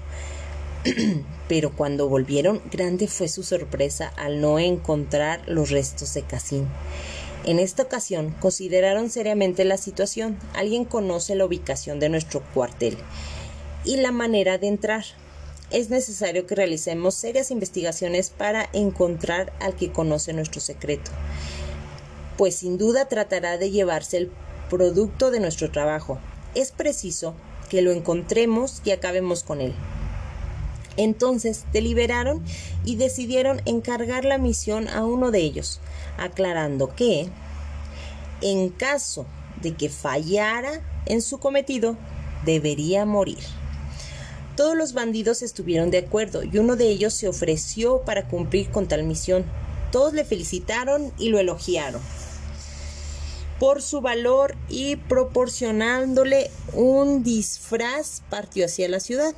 Pero 1.49 1.75
cuando 1.75 2.09
volvieron, 2.09 2.61
grande 2.71 3.07
fue 3.09 3.29
su 3.29 3.43
sorpresa 3.43 4.13
al 4.17 4.41
no 4.41 4.59
encontrar 4.59 5.43
los 5.47 5.71
restos 5.71 6.15
de 6.15 6.23
Casín. 6.23 6.67
En 7.45 7.61
esta 7.61 7.85
ocasión 7.85 8.35
consideraron 8.41 9.09
seriamente 9.09 9.65
la 9.65 9.77
situación. 9.77 10.37
Alguien 10.55 10.85
conoce 10.85 11.37
la 11.37 11.45
ubicación 11.45 12.01
de 12.01 12.09
nuestro 12.09 12.43
cuartel 12.53 12.99
y 13.85 13.99
la 13.99 14.11
manera 14.11 14.59
de 14.59 14.67
entrar. 14.67 15.05
Es 15.71 15.89
necesario 15.91 16.47
que 16.47 16.57
realicemos 16.57 17.15
serias 17.15 17.53
investigaciones 17.53 18.31
para 18.31 18.69
encontrar 18.73 19.53
al 19.61 19.77
que 19.77 19.93
conoce 19.93 20.33
nuestro 20.33 20.61
secreto, 20.61 21.11
pues 22.37 22.57
sin 22.57 22.79
duda 22.79 23.09
tratará 23.09 23.59
de 23.59 23.71
llevarse 23.71 24.17
el 24.17 24.31
producto 24.69 25.31
de 25.31 25.41
nuestro 25.41 25.71
trabajo. 25.71 26.19
Es 26.55 26.73
preciso 26.73 27.35
que 27.69 27.83
lo 27.83 27.93
encontremos 27.93 28.81
y 28.85 28.91
acabemos 28.91 29.43
con 29.43 29.61
él. 29.61 29.75
Entonces 30.97 31.65
deliberaron 31.73 32.43
y 32.85 32.97
decidieron 32.97 33.61
encargar 33.65 34.25
la 34.25 34.39
misión 34.39 34.89
a 34.89 35.05
uno 35.05 35.31
de 35.31 35.41
ellos, 35.41 35.81
aclarando 36.19 36.95
que, 36.95 37.29
en 38.41 38.71
caso 38.71 39.27
de 39.61 39.75
que 39.75 39.89
fallara 39.89 40.81
en 41.07 41.23
su 41.23 41.39
cometido, 41.39 41.97
debería 42.45 43.05
morir. 43.05 43.39
Todos 44.57 44.77
los 44.77 44.95
bandidos 44.95 45.43
estuvieron 45.43 45.91
de 45.91 45.99
acuerdo 45.99 46.43
y 46.43 46.57
uno 46.59 46.77
de 46.77 46.89
ellos 46.89 47.13
se 47.13 47.29
ofreció 47.29 48.03
para 48.03 48.29
cumplir 48.29 48.71
con 48.71 48.89
tal 48.89 49.05
misión. 49.05 49.45
Todos 49.93 50.15
le 50.15 50.25
felicitaron 50.25 51.13
y 51.19 51.29
lo 51.29 51.39
elogiaron 51.39 52.01
por 53.59 53.83
su 53.83 54.01
valor 54.01 54.55
y 54.69 54.97
proporcionándole 54.97 56.51
un 56.73 57.23
disfraz 57.23 58.23
partió 58.29 58.67
hacia 58.67 58.89
la 58.89 59.01
ciudad. 59.01 59.35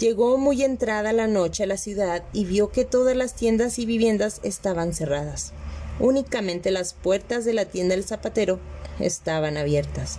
Llegó 0.00 0.38
muy 0.38 0.64
entrada 0.64 1.12
la 1.12 1.28
noche 1.28 1.62
a 1.62 1.66
la 1.66 1.76
ciudad 1.76 2.24
y 2.32 2.46
vio 2.46 2.72
que 2.72 2.84
todas 2.84 3.16
las 3.16 3.34
tiendas 3.34 3.78
y 3.78 3.86
viviendas 3.86 4.40
estaban 4.42 4.94
cerradas. 4.94 5.52
Únicamente 6.00 6.72
las 6.72 6.94
puertas 6.94 7.44
de 7.44 7.52
la 7.52 7.66
tienda 7.66 7.94
del 7.94 8.04
zapatero 8.04 8.58
estaban 8.98 9.56
abiertas. 9.56 10.18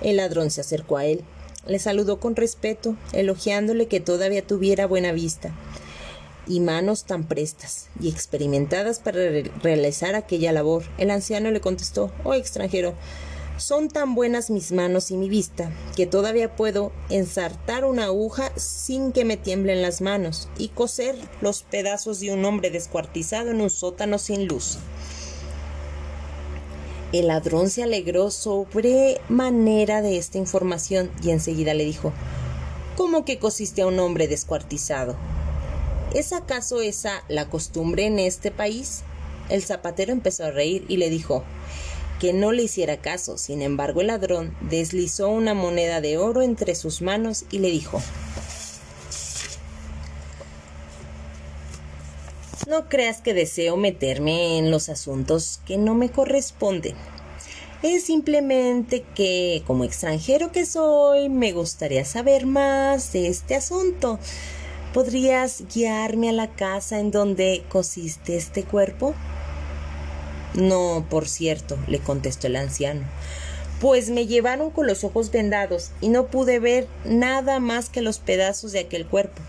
El 0.00 0.16
ladrón 0.16 0.50
se 0.50 0.62
acercó 0.62 0.96
a 0.96 1.04
él 1.04 1.22
le 1.66 1.78
saludó 1.78 2.18
con 2.18 2.34
respeto, 2.34 2.96
elogiándole 3.12 3.86
que 3.86 4.00
todavía 4.00 4.44
tuviera 4.44 4.86
buena 4.86 5.12
vista 5.12 5.52
y 6.46 6.58
manos 6.58 7.04
tan 7.04 7.24
prestas 7.24 7.88
y 8.00 8.08
experimentadas 8.08 8.98
para 8.98 9.20
realizar 9.62 10.16
aquella 10.16 10.52
labor. 10.52 10.82
El 10.98 11.12
anciano 11.12 11.50
le 11.52 11.60
contestó 11.60 12.10
Oh 12.24 12.34
extranjero, 12.34 12.94
son 13.62 13.88
tan 13.88 14.14
buenas 14.14 14.50
mis 14.50 14.72
manos 14.72 15.10
y 15.10 15.16
mi 15.16 15.28
vista 15.28 15.70
que 15.94 16.06
todavía 16.06 16.56
puedo 16.56 16.90
ensartar 17.10 17.84
una 17.84 18.06
aguja 18.06 18.50
sin 18.56 19.12
que 19.12 19.24
me 19.24 19.36
tiemblen 19.36 19.82
las 19.82 20.00
manos 20.00 20.48
y 20.58 20.68
coser 20.68 21.16
los 21.40 21.62
pedazos 21.62 22.18
de 22.20 22.32
un 22.32 22.44
hombre 22.44 22.70
descuartizado 22.70 23.50
en 23.50 23.60
un 23.60 23.70
sótano 23.70 24.18
sin 24.18 24.48
luz. 24.48 24.78
El 27.12 27.28
ladrón 27.28 27.70
se 27.70 27.82
alegró 27.82 28.30
sobremanera 28.30 30.02
de 30.02 30.18
esta 30.18 30.38
información 30.38 31.10
y 31.22 31.30
enseguida 31.30 31.72
le 31.74 31.84
dijo 31.84 32.12
¿Cómo 32.96 33.24
que 33.24 33.38
cosiste 33.38 33.82
a 33.82 33.86
un 33.86 33.98
hombre 34.00 34.26
descuartizado? 34.26 35.14
¿Es 36.14 36.32
acaso 36.32 36.80
esa 36.80 37.22
la 37.28 37.48
costumbre 37.48 38.06
en 38.06 38.18
este 38.18 38.50
país? 38.50 39.02
El 39.48 39.62
zapatero 39.62 40.12
empezó 40.12 40.44
a 40.44 40.50
reír 40.50 40.84
y 40.88 40.96
le 40.96 41.10
dijo 41.10 41.44
que 42.22 42.32
no 42.32 42.52
le 42.52 42.62
hiciera 42.62 42.98
caso. 42.98 43.36
Sin 43.36 43.62
embargo, 43.62 44.00
el 44.00 44.06
ladrón 44.06 44.56
deslizó 44.70 45.28
una 45.28 45.54
moneda 45.54 46.00
de 46.00 46.18
oro 46.18 46.40
entre 46.42 46.76
sus 46.76 47.02
manos 47.02 47.46
y 47.50 47.58
le 47.58 47.68
dijo 47.68 48.00
No 52.68 52.88
creas 52.88 53.22
que 53.22 53.34
deseo 53.34 53.76
meterme 53.76 54.56
en 54.58 54.70
los 54.70 54.88
asuntos 54.88 55.60
que 55.66 55.78
no 55.78 55.96
me 55.96 56.10
corresponden. 56.10 56.94
Es 57.82 58.04
simplemente 58.04 59.04
que, 59.16 59.64
como 59.66 59.82
extranjero 59.82 60.52
que 60.52 60.64
soy, 60.64 61.28
me 61.28 61.50
gustaría 61.50 62.04
saber 62.04 62.46
más 62.46 63.12
de 63.12 63.26
este 63.26 63.56
asunto. 63.56 64.20
¿Podrías 64.94 65.64
guiarme 65.74 66.28
a 66.28 66.32
la 66.32 66.54
casa 66.54 67.00
en 67.00 67.10
donde 67.10 67.64
cosiste 67.68 68.36
este 68.36 68.62
cuerpo? 68.62 69.12
No, 70.54 71.06
por 71.08 71.28
cierto, 71.28 71.78
le 71.88 71.98
contestó 71.98 72.46
el 72.46 72.56
anciano, 72.56 73.02
pues 73.80 74.10
me 74.10 74.26
llevaron 74.26 74.70
con 74.70 74.86
los 74.86 75.02
ojos 75.02 75.30
vendados 75.30 75.90
y 76.00 76.08
no 76.08 76.26
pude 76.26 76.58
ver 76.58 76.86
nada 77.04 77.58
más 77.58 77.88
que 77.88 78.02
los 78.02 78.18
pedazos 78.18 78.72
de 78.72 78.80
aquel 78.80 79.06
cuerpo. 79.06 79.40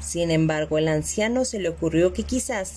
Sin 0.00 0.30
embargo, 0.30 0.78
el 0.78 0.88
anciano 0.88 1.44
se 1.44 1.58
le 1.58 1.68
ocurrió 1.68 2.12
que 2.12 2.22
quizás, 2.22 2.74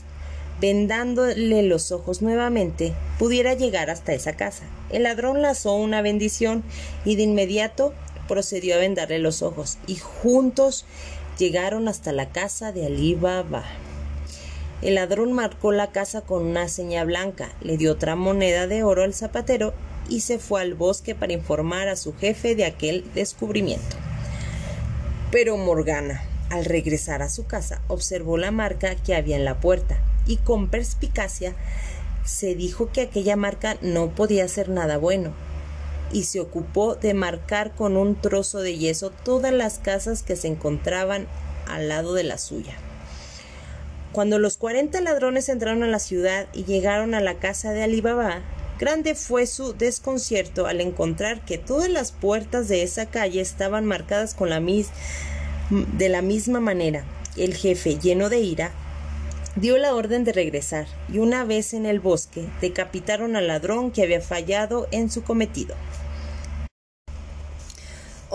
vendándole 0.59 1.63
los 1.63 1.91
ojos 1.91 2.21
nuevamente, 2.21 2.93
pudiera 3.19 3.53
llegar 3.53 3.89
hasta 3.89 4.13
esa 4.13 4.33
casa. 4.33 4.63
El 4.89 5.03
ladrón 5.03 5.41
lanzó 5.41 5.75
una 5.75 6.01
bendición 6.01 6.63
y 7.03 7.15
de 7.15 7.23
inmediato 7.23 7.93
procedió 8.27 8.75
a 8.75 8.79
vendarle 8.79 9.19
los 9.19 9.41
ojos 9.41 9.77
y 9.87 9.95
juntos 9.95 10.85
llegaron 11.37 11.87
hasta 11.87 12.11
la 12.11 12.29
casa 12.29 12.71
de 12.71 12.85
Ali 12.85 13.15
Baba. 13.15 13.63
El 14.81 14.95
ladrón 14.95 15.33
marcó 15.33 15.71
la 15.71 15.91
casa 15.91 16.21
con 16.21 16.43
una 16.43 16.67
seña 16.67 17.03
blanca, 17.03 17.51
le 17.61 17.77
dio 17.77 17.93
otra 17.93 18.15
moneda 18.15 18.67
de 18.67 18.83
oro 18.83 19.03
al 19.03 19.13
zapatero 19.13 19.73
y 20.09 20.19
se 20.19 20.38
fue 20.38 20.61
al 20.61 20.73
bosque 20.73 21.15
para 21.15 21.33
informar 21.33 21.88
a 21.88 21.95
su 21.95 22.13
jefe 22.13 22.55
de 22.55 22.65
aquel 22.65 23.05
descubrimiento. 23.13 23.95
Pero 25.31 25.57
Morgana, 25.57 26.23
al 26.49 26.65
regresar 26.65 27.21
a 27.21 27.29
su 27.29 27.45
casa, 27.45 27.81
observó 27.88 28.38
la 28.38 28.51
marca 28.51 28.95
que 28.95 29.15
había 29.15 29.35
en 29.35 29.45
la 29.45 29.59
puerta 29.59 29.97
y 30.25 30.38
con 30.38 30.69
perspicacia 30.69 31.55
se 32.23 32.55
dijo 32.55 32.91
que 32.91 33.01
aquella 33.01 33.35
marca 33.35 33.77
no 33.81 34.09
podía 34.09 34.47
ser 34.47 34.69
nada 34.69 34.97
bueno 34.97 35.33
y 36.11 36.23
se 36.23 36.39
ocupó 36.39 36.95
de 36.95 37.13
marcar 37.13 37.75
con 37.75 37.97
un 37.97 38.15
trozo 38.15 38.59
de 38.59 38.77
yeso 38.77 39.11
todas 39.11 39.53
las 39.53 39.79
casas 39.79 40.23
que 40.23 40.35
se 40.35 40.47
encontraban 40.47 41.27
al 41.67 41.89
lado 41.89 42.13
de 42.13 42.23
la 42.23 42.38
suya. 42.38 42.75
Cuando 44.15 44.39
los 44.39 44.56
cuarenta 44.56 45.01
ladrones 45.01 45.49
entraron 45.49 45.84
a 45.84 45.88
la 45.88 45.99
ciudad 45.99 46.47
y 46.54 46.63
llegaron 46.63 47.15
a 47.15 47.19
la 47.19 47.34
casa 47.34 47.73
de 47.73 47.84
Alibaba, 47.84 48.43
grande 48.80 49.13
fue 49.13 49.45
su 49.45 49.73
desconcierto 49.73 50.67
al 50.67 50.80
encontrar 50.80 51.43
que 51.43 51.58
todas 51.58 51.89
las 51.89 52.13
puertas 52.13 52.69
de 52.69 52.82
esa 52.82 53.08
calle 53.08 53.41
estaban 53.41 53.84
marcadas 53.84 54.34
con 54.34 54.49
la 54.49 54.62
mis 54.62 54.88
de 55.69 56.08
la 56.08 56.21
misma 56.21 56.62
manera. 56.62 57.04
El 57.36 57.56
jefe, 57.56 57.99
lleno 57.99 58.30
de 58.30 58.39
ira, 58.39 58.71
dio 59.58 59.78
la 59.78 59.93
orden 59.93 60.23
de 60.23 60.32
regresar 60.32 60.88
y 61.12 61.17
una 61.17 61.43
vez 61.43 61.73
en 61.73 61.86
el 61.86 61.99
bosque 61.99 62.47
decapitaron 62.62 63.36
al 63.36 63.47
ladrón 63.47 63.91
que 63.91 64.04
había 64.04 64.21
fallado 64.21 64.88
en 64.91 65.12
su 65.12 65.23
cometido. 65.23 65.75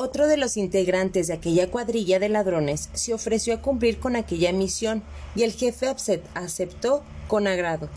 Otro 0.02 0.28
de 0.28 0.38
los 0.38 0.56
integrantes 0.56 1.26
de 1.26 1.34
aquella 1.34 1.70
cuadrilla 1.70 2.18
de 2.18 2.30
ladrones 2.30 2.88
se 2.94 3.12
ofreció 3.12 3.52
a 3.52 3.60
cumplir 3.60 4.00
con 4.00 4.16
aquella 4.16 4.50
misión 4.50 5.02
y 5.36 5.42
el 5.42 5.52
jefe 5.52 5.94
aceptó 6.32 7.02
con 7.28 7.46
agrado. 7.46 7.90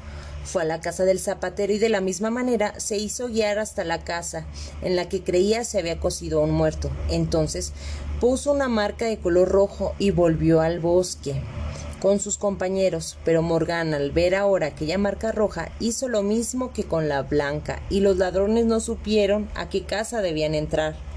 Fue 0.44 0.64
a 0.64 0.66
la 0.66 0.82
casa 0.82 1.06
del 1.06 1.18
zapatero 1.18 1.72
y 1.72 1.78
de 1.78 1.88
la 1.88 2.02
misma 2.02 2.30
manera 2.30 2.78
se 2.78 2.98
hizo 2.98 3.30
guiar 3.30 3.58
hasta 3.58 3.86
la 3.86 4.04
casa 4.04 4.46
en 4.82 4.98
la 4.98 5.08
que 5.08 5.24
creía 5.24 5.64
se 5.64 5.80
había 5.80 6.02
cosido 6.02 6.42
un 6.42 6.52
muerto. 6.52 6.92
Entonces 7.10 7.72
puso 8.20 8.52
una 8.52 8.68
marca 8.68 9.06
de 9.06 9.18
color 9.18 9.48
rojo 9.48 9.96
y 9.98 10.12
volvió 10.12 10.60
al 10.60 10.82
bosque 10.82 11.42
con 12.02 12.20
sus 12.20 12.38
compañeros, 12.38 13.18
pero 13.24 13.42
Morgana 13.42 13.96
al 13.96 14.12
ver 14.12 14.36
ahora 14.36 14.68
aquella 14.68 14.98
marca 14.98 15.32
roja 15.32 15.72
hizo 15.80 16.10
lo 16.10 16.22
mismo 16.22 16.74
que 16.74 16.84
con 16.84 17.08
la 17.08 17.22
blanca 17.22 17.82
y 17.90 18.02
los 18.02 18.18
ladrones 18.18 18.66
no 18.66 18.82
supieron 18.82 19.48
a 19.56 19.70
qué 19.70 19.86
casa 19.86 20.22
debían 20.22 20.54
entrar. 20.54 21.13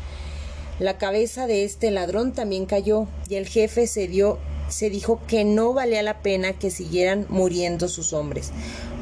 La 0.79 0.99
cabeza 0.99 1.47
de 1.47 1.65
este 1.65 1.91
ladrón 1.91 2.33
también 2.33 2.67
cayó 2.67 3.07
y 3.31 3.37
el 3.37 3.47
jefe 3.47 3.87
se 3.87 4.09
dio 4.09 4.39
se 4.69 4.91
dijo 4.91 5.21
que 5.27 5.45
no 5.45 5.73
valía 5.73 6.03
la 6.03 6.23
pena 6.23 6.53
que 6.53 6.71
siguieran 6.71 7.27
muriendo 7.29 7.89
sus 7.89 8.13
hombres, 8.13 8.51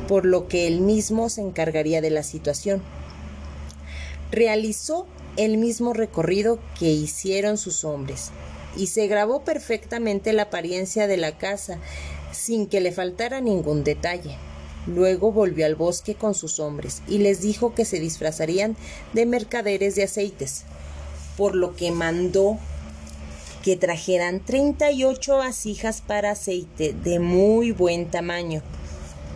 por 0.09 0.27
lo 0.27 0.47
que 0.47 0.67
él 0.67 0.81
mismo 0.81 1.29
se 1.31 1.41
encargaría 1.41 2.01
de 2.01 2.11
la 2.11 2.23
situación. 2.23 2.83
Realizó 4.31 5.07
el 5.37 5.57
mismo 5.57 5.93
recorrido 5.93 6.59
que 6.79 6.93
hicieron 6.93 7.57
sus 7.57 7.85
hombres 7.85 8.31
y 8.77 8.89
se 8.89 9.07
grabó 9.07 9.43
perfectamente 9.43 10.33
la 10.33 10.43
apariencia 10.43 11.07
de 11.07 11.17
la 11.17 11.39
casa 11.39 11.79
sin 12.33 12.67
que 12.67 12.81
le 12.81 12.93
faltara 12.93 13.41
ningún 13.41 13.85
detalle. 13.85 14.37
Luego 14.87 15.33
volvió 15.33 15.65
al 15.65 15.77
bosque 15.77 16.15
con 16.15 16.35
sus 16.35 16.61
hombres 16.61 17.03
y 17.09 17.19
les 17.19 17.41
dijo 17.41 17.75
que 17.75 17.87
se 17.87 18.01
disfrazarían 18.01 18.77
de 19.15 19.25
mercaderes 19.25 19.95
de 19.95 20.03
aceites 20.03 20.65
por 21.37 21.55
lo 21.55 21.75
que 21.77 21.91
mandó 21.91 22.59
que 23.65 23.77
trajeran 23.77 24.45
38 24.45 25.39
vasijas 25.39 26.03
para 26.03 26.33
aceite 26.33 26.93
de 26.93 27.19
muy 27.19 27.73
buen 27.73 28.11
tamaño. 28.11 28.63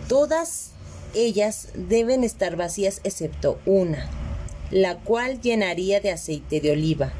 Todas 0.07 0.73
ellas 1.15 1.69
deben 1.75 2.25
estar 2.25 2.57
vacías 2.57 3.01
excepto 3.05 3.59
una, 3.65 4.11
la 4.71 4.99
cual 4.99 5.41
llenaría 5.41 6.01
de 6.01 6.11
aceite 6.11 6.61
de 6.61 6.73
oliva. 6.73 7.13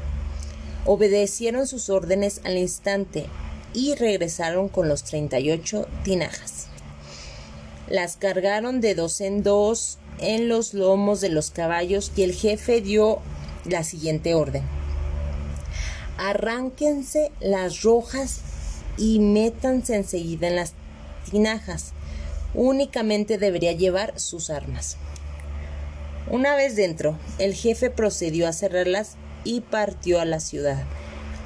Obedecieron 0.85 1.65
sus 1.65 1.89
órdenes 1.89 2.41
al 2.43 2.57
instante 2.57 3.25
y 3.73 3.95
regresaron 3.95 4.69
con 4.69 4.87
los 4.87 5.03
38 5.03 5.87
tinajas. 6.03 6.67
Las 7.87 8.17
cargaron 8.17 8.81
de 8.81 8.93
dos 8.93 9.19
en 9.21 9.41
dos 9.41 9.97
en 10.19 10.47
los 10.47 10.73
lomos 10.73 11.21
de 11.21 11.29
los 11.29 11.49
caballos 11.49 12.11
y 12.15 12.23
el 12.23 12.33
jefe 12.33 12.81
dio 12.81 13.19
la 13.69 13.83
siguiente 13.83 14.33
orden. 14.33 14.63
Arránquense 16.17 17.31
las 17.39 17.81
rojas 17.83 18.41
y 18.97 19.19
métanse 19.19 19.95
enseguida 19.95 20.47
en 20.47 20.55
las 20.55 20.73
tinajas. 21.29 21.93
Únicamente 22.53 23.37
debería 23.37 23.71
llevar 23.71 24.19
sus 24.19 24.49
armas. 24.49 24.97
Una 26.29 26.55
vez 26.55 26.75
dentro, 26.75 27.17
el 27.37 27.53
jefe 27.53 27.89
procedió 27.89 28.47
a 28.47 28.53
cerrarlas 28.53 29.15
y 29.43 29.61
partió 29.61 30.19
a 30.19 30.25
la 30.25 30.39
ciudad. 30.39 30.83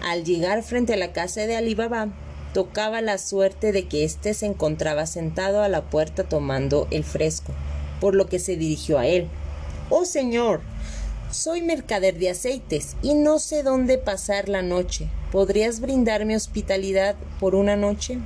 Al 0.04 0.26
llegar 0.26 0.64
frente 0.64 0.94
a 0.94 0.98
la 0.98 1.14
casa 1.14 1.42
de 1.48 1.56
Alibaba, 1.56 2.10
tocaba 2.54 3.02
la 3.02 3.18
suerte 3.18 3.72
de 3.72 3.88
que 3.88 4.04
éste 4.04 4.34
se 4.34 4.46
encontraba 4.46 5.06
sentado 5.06 5.64
a 5.64 5.70
la 5.70 5.84
puerta 5.84 6.24
tomando 6.24 6.88
el 6.92 7.04
fresco, 7.04 7.54
por 8.02 8.16
lo 8.16 8.28
que 8.28 8.40
se 8.40 8.58
dirigió 8.58 9.00
a 9.00 9.08
él. 9.08 9.28
Oh 9.90 10.06
señor, 10.06 10.62
soy 11.34 11.62
mercader 11.62 12.18
de 12.20 12.30
aceites 12.30 12.96
y 13.02 13.16
no 13.16 13.40
sé 13.40 13.64
dónde 13.64 13.98
pasar 13.98 14.50
la 14.50 14.62
noche. 14.62 15.10
¿Podrías 15.32 15.80
brindarme 15.80 16.36
hospitalidad 16.36 17.16
por 17.40 17.56
una 17.56 17.76
noche? 17.76 18.20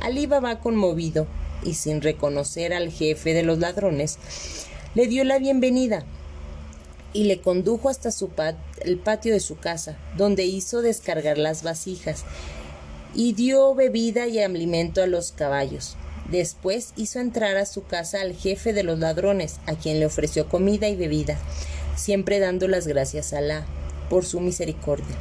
Ali 0.00 0.26
Baba 0.26 0.60
conmovido 0.60 1.26
y 1.62 1.74
sin 1.74 2.00
reconocer 2.00 2.72
al 2.72 2.90
jefe 2.90 3.34
de 3.34 3.42
los 3.42 3.58
ladrones, 3.58 4.18
le 4.94 5.06
dio 5.06 5.24
la 5.24 5.38
bienvenida 5.38 6.04
y 7.12 7.24
le 7.24 7.40
condujo 7.40 7.88
hasta 7.88 8.10
su 8.10 8.30
el 8.80 8.98
patio 8.98 9.32
de 9.32 9.40
su 9.40 9.56
casa, 9.58 9.96
donde 10.16 10.44
hizo 10.44 10.82
descargar 10.82 11.38
las 11.38 11.62
vasijas 11.62 12.24
y 13.14 13.34
dio 13.34 13.74
bebida 13.74 14.26
y 14.26 14.40
alimento 14.40 15.02
a 15.02 15.06
los 15.06 15.32
caballos. 15.32 15.96
Después 16.30 16.92
hizo 16.96 17.20
entrar 17.20 17.56
a 17.56 17.66
su 17.66 17.84
casa 17.84 18.22
al 18.22 18.34
jefe 18.34 18.72
de 18.72 18.82
los 18.82 18.98
ladrones, 18.98 19.60
a 19.66 19.74
quien 19.74 20.00
le 20.00 20.06
ofreció 20.06 20.48
comida 20.48 20.88
y 20.88 20.96
bebida 20.96 21.38
siempre 21.96 22.40
dando 22.40 22.68
las 22.68 22.86
gracias 22.86 23.32
a 23.32 23.38
Alá 23.38 23.66
por 24.08 24.24
su 24.24 24.40
misericordia. 24.40 25.16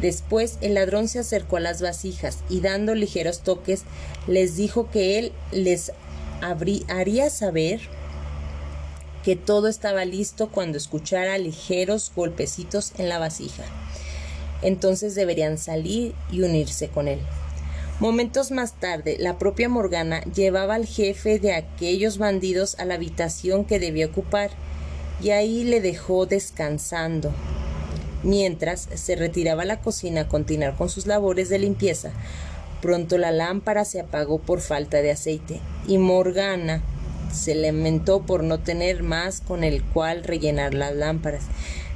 Después 0.00 0.58
el 0.60 0.74
ladrón 0.74 1.08
se 1.08 1.18
acercó 1.18 1.58
a 1.58 1.60
las 1.60 1.82
vasijas 1.82 2.38
y 2.48 2.60
dando 2.60 2.94
ligeros 2.94 3.40
toques 3.40 3.82
les 4.26 4.56
dijo 4.56 4.90
que 4.90 5.18
él 5.18 5.32
les 5.52 5.92
haría 6.40 7.30
saber 7.30 7.80
que 9.22 9.36
todo 9.36 9.68
estaba 9.68 10.04
listo 10.04 10.48
cuando 10.50 10.78
escuchara 10.78 11.38
ligeros 11.38 12.10
golpecitos 12.14 12.92
en 12.98 13.08
la 13.08 13.18
vasija. 13.18 13.64
Entonces 14.62 15.14
deberían 15.14 15.58
salir 15.58 16.14
y 16.30 16.42
unirse 16.42 16.88
con 16.88 17.08
él. 17.08 17.20
Momentos 18.00 18.50
más 18.50 18.80
tarde, 18.80 19.16
la 19.20 19.38
propia 19.38 19.68
Morgana 19.68 20.22
llevaba 20.34 20.74
al 20.74 20.86
jefe 20.86 21.38
de 21.38 21.54
aquellos 21.54 22.18
bandidos 22.18 22.76
a 22.80 22.84
la 22.84 22.94
habitación 22.94 23.64
que 23.64 23.78
debía 23.78 24.06
ocupar 24.06 24.50
y 25.22 25.30
ahí 25.30 25.64
le 25.64 25.80
dejó 25.80 26.26
descansando. 26.26 27.32
Mientras 28.22 28.88
se 28.94 29.16
retiraba 29.16 29.62
a 29.62 29.66
la 29.66 29.80
cocina 29.80 30.22
a 30.22 30.28
continuar 30.28 30.76
con 30.76 30.88
sus 30.88 31.06
labores 31.06 31.48
de 31.48 31.58
limpieza, 31.58 32.10
pronto 32.80 33.18
la 33.18 33.30
lámpara 33.30 33.84
se 33.84 34.00
apagó 34.00 34.38
por 34.38 34.60
falta 34.60 35.02
de 35.02 35.10
aceite 35.10 35.60
y 35.86 35.98
Morgana 35.98 36.82
se 37.32 37.54
lamentó 37.54 38.22
por 38.22 38.42
no 38.44 38.58
tener 38.60 39.02
más 39.02 39.40
con 39.40 39.64
el 39.64 39.82
cual 39.82 40.24
rellenar 40.24 40.74
las 40.74 40.94
lámparas. 40.94 41.44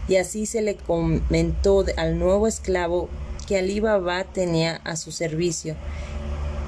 Y 0.09 0.17
así 0.17 0.47
se 0.47 0.63
le 0.63 0.77
comentó 0.77 1.85
al 1.97 2.19
nuevo 2.19 2.47
esclavo 2.47 3.09
que 3.47 3.59
Ali 3.59 3.81
Baba 3.81 4.25
tenía 4.25 4.77
a 4.85 4.97
su 4.97 5.11
servicio. 5.13 5.75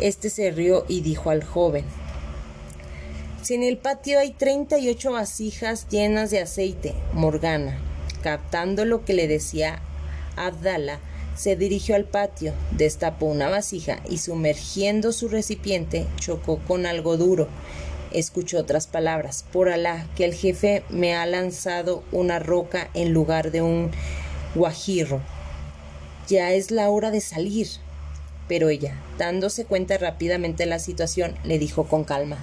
Este 0.00 0.28
se 0.28 0.50
rió 0.50 0.84
y 0.88 1.00
dijo 1.00 1.30
al 1.30 1.44
joven 1.44 1.84
en 3.50 3.62
el 3.62 3.78
patio 3.78 4.18
hay 4.18 4.32
38 4.32 5.12
vasijas 5.12 5.88
llenas 5.88 6.30
de 6.30 6.40
aceite, 6.40 6.94
Morgana, 7.12 7.78
captando 8.22 8.84
lo 8.84 9.04
que 9.04 9.14
le 9.14 9.28
decía 9.28 9.80
Abdala, 10.36 11.00
se 11.36 11.56
dirigió 11.56 11.94
al 11.94 12.04
patio, 12.04 12.52
destapó 12.72 13.26
una 13.26 13.48
vasija 13.48 14.00
y 14.08 14.18
sumergiendo 14.18 15.12
su 15.12 15.28
recipiente 15.28 16.06
chocó 16.18 16.58
con 16.66 16.84
algo 16.84 17.16
duro 17.16 17.48
Escuchó 18.10 18.58
otras 18.58 18.86
palabras. 18.86 19.44
Por 19.52 19.68
Alá, 19.68 20.06
que 20.16 20.24
el 20.24 20.34
jefe 20.34 20.82
me 20.88 21.14
ha 21.14 21.26
lanzado 21.26 22.02
una 22.10 22.38
roca 22.38 22.88
en 22.94 23.12
lugar 23.12 23.50
de 23.50 23.60
un 23.60 23.90
guajiro. 24.54 25.20
Ya 26.26 26.52
es 26.52 26.70
la 26.70 26.88
hora 26.88 27.10
de 27.10 27.20
salir. 27.20 27.68
Pero 28.48 28.70
ella, 28.70 28.94
dándose 29.18 29.66
cuenta 29.66 29.98
rápidamente 29.98 30.62
de 30.62 30.70
la 30.70 30.78
situación, 30.78 31.34
le 31.44 31.58
dijo 31.58 31.84
con 31.84 32.04
calma. 32.04 32.38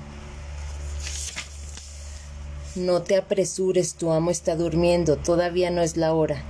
No 2.76 3.02
te 3.02 3.16
apresures, 3.16 3.96
tu 3.96 4.12
amo 4.12 4.32
está 4.32 4.56
durmiendo, 4.56 5.18
todavía 5.18 5.72
no 5.72 5.82
es 5.82 5.98
la 5.98 6.14
hora. 6.14 6.44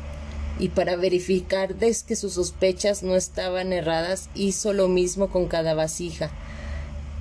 Y 0.60 0.70
para 0.70 0.96
verificar 0.96 1.76
que 1.76 2.16
sus 2.16 2.34
sospechas 2.34 3.04
no 3.04 3.16
estaban 3.16 3.74
erradas, 3.74 4.30
hizo 4.36 4.74
lo 4.74 4.88
mismo 4.88 5.30
con 5.30 5.48
cada 5.48 5.74
vasija 5.74 6.32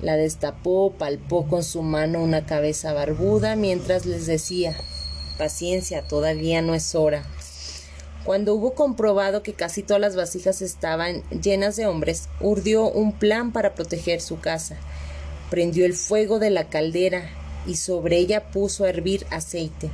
la 0.01 0.17
destapó, 0.17 0.91
palpó 0.91 1.47
con 1.47 1.63
su 1.63 1.81
mano 1.81 2.21
una 2.21 2.45
cabeza 2.45 2.93
barbuda 2.93 3.55
mientras 3.55 4.05
les 4.05 4.25
decía 4.25 4.75
Paciencia, 5.37 6.01
todavía 6.07 6.61
no 6.61 6.75
es 6.75 6.95
hora. 6.95 7.25
Cuando 8.23 8.55
hubo 8.55 8.73
comprobado 8.73 9.43
que 9.43 9.53
casi 9.53 9.83
todas 9.83 9.99
las 9.99 10.15
vasijas 10.15 10.61
estaban 10.61 11.23
llenas 11.29 11.75
de 11.75 11.87
hombres, 11.87 12.29
urdió 12.39 12.89
un 12.89 13.11
plan 13.11 13.51
para 13.51 13.75
proteger 13.75 14.21
su 14.21 14.39
casa. 14.39 14.77
Prendió 15.49 15.85
el 15.85 15.93
fuego 15.93 16.39
de 16.39 16.51
la 16.51 16.69
caldera 16.69 17.29
y 17.67 17.75
sobre 17.75 18.17
ella 18.17 18.51
puso 18.51 18.83
a 18.83 18.89
hervir 18.89 19.25
aceite. 19.29 19.89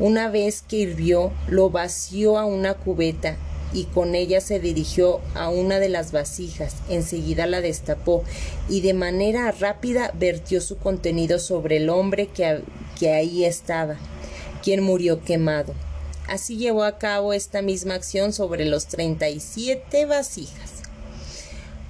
Una 0.00 0.28
vez 0.28 0.62
que 0.62 0.76
hirvió, 0.76 1.32
lo 1.48 1.70
vació 1.70 2.38
a 2.38 2.44
una 2.44 2.74
cubeta 2.74 3.36
y 3.72 3.84
con 3.84 4.14
ella 4.14 4.40
se 4.40 4.60
dirigió 4.60 5.20
a 5.34 5.48
una 5.48 5.78
de 5.78 5.88
las 5.88 6.12
vasijas. 6.12 6.76
Enseguida 6.88 7.46
la 7.46 7.60
destapó 7.60 8.24
y 8.68 8.80
de 8.80 8.94
manera 8.94 9.50
rápida 9.52 10.12
vertió 10.14 10.60
su 10.60 10.78
contenido 10.78 11.38
sobre 11.38 11.78
el 11.78 11.90
hombre 11.90 12.28
que, 12.28 12.62
que 12.98 13.12
ahí 13.12 13.44
estaba, 13.44 13.96
quien 14.62 14.82
murió 14.82 15.22
quemado. 15.22 15.74
Así 16.28 16.56
llevó 16.56 16.84
a 16.84 16.98
cabo 16.98 17.32
esta 17.32 17.62
misma 17.62 17.94
acción 17.94 18.32
sobre 18.32 18.66
los 18.66 18.86
treinta 18.86 19.28
y 19.28 19.40
siete 19.40 20.06
vasijas. 20.06 20.82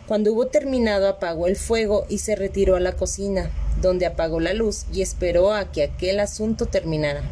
Cuando 0.06 0.32
hubo 0.32 0.46
terminado 0.46 1.08
apagó 1.08 1.48
el 1.48 1.56
fuego 1.56 2.06
y 2.08 2.18
se 2.18 2.34
retiró 2.34 2.76
a 2.76 2.80
la 2.80 2.92
cocina, 2.92 3.50
donde 3.80 4.06
apagó 4.06 4.40
la 4.40 4.52
luz 4.52 4.86
y 4.92 5.02
esperó 5.02 5.52
a 5.52 5.70
que 5.72 5.82
aquel 5.82 6.20
asunto 6.20 6.66
terminara. 6.66 7.22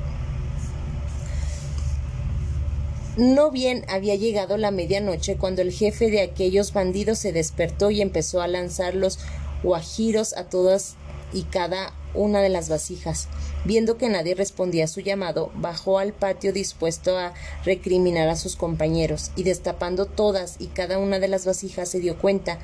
No 3.17 3.51
bien 3.51 3.85
había 3.89 4.15
llegado 4.15 4.59
la 4.59 4.71
medianoche 4.71 5.37
cuando 5.37 5.63
el 5.63 5.73
jefe 5.73 6.11
de 6.11 6.21
aquellos 6.21 6.75
bandidos 6.75 7.19
se 7.19 7.33
despertó 7.33 7.91
y 7.91 8.03
empezó 8.03 8.43
a 8.43 8.49
lanzar 8.49 8.95
los 8.95 9.19
guajiros 9.63 10.37
a 10.37 10.45
todas 10.45 10.97
y 11.33 11.45
cada 11.45 11.95
una 12.13 12.41
de 12.41 12.49
las 12.49 12.69
vasijas. 12.69 13.29
Viendo 13.65 13.97
que 13.97 14.09
nadie 14.09 14.35
respondía 14.35 14.85
a 14.85 14.89
su 14.89 15.01
llamado, 15.01 15.51
bajó 15.55 15.99
al 15.99 16.13
patio 16.13 16.53
dispuesto 16.53 17.19
a 17.19 17.33
recriminar 17.65 18.29
a 18.29 18.37
sus 18.37 18.55
compañeros, 18.55 19.33
y 19.35 19.43
destapando 19.43 20.07
todas 20.07 20.57
y 20.59 20.67
cada 20.67 20.99
una 20.99 21.19
de 21.19 21.29
las 21.29 21.47
vasijas 21.47 21.89
se 21.89 22.01
dio 22.01 22.19
cuenta 22.19 22.59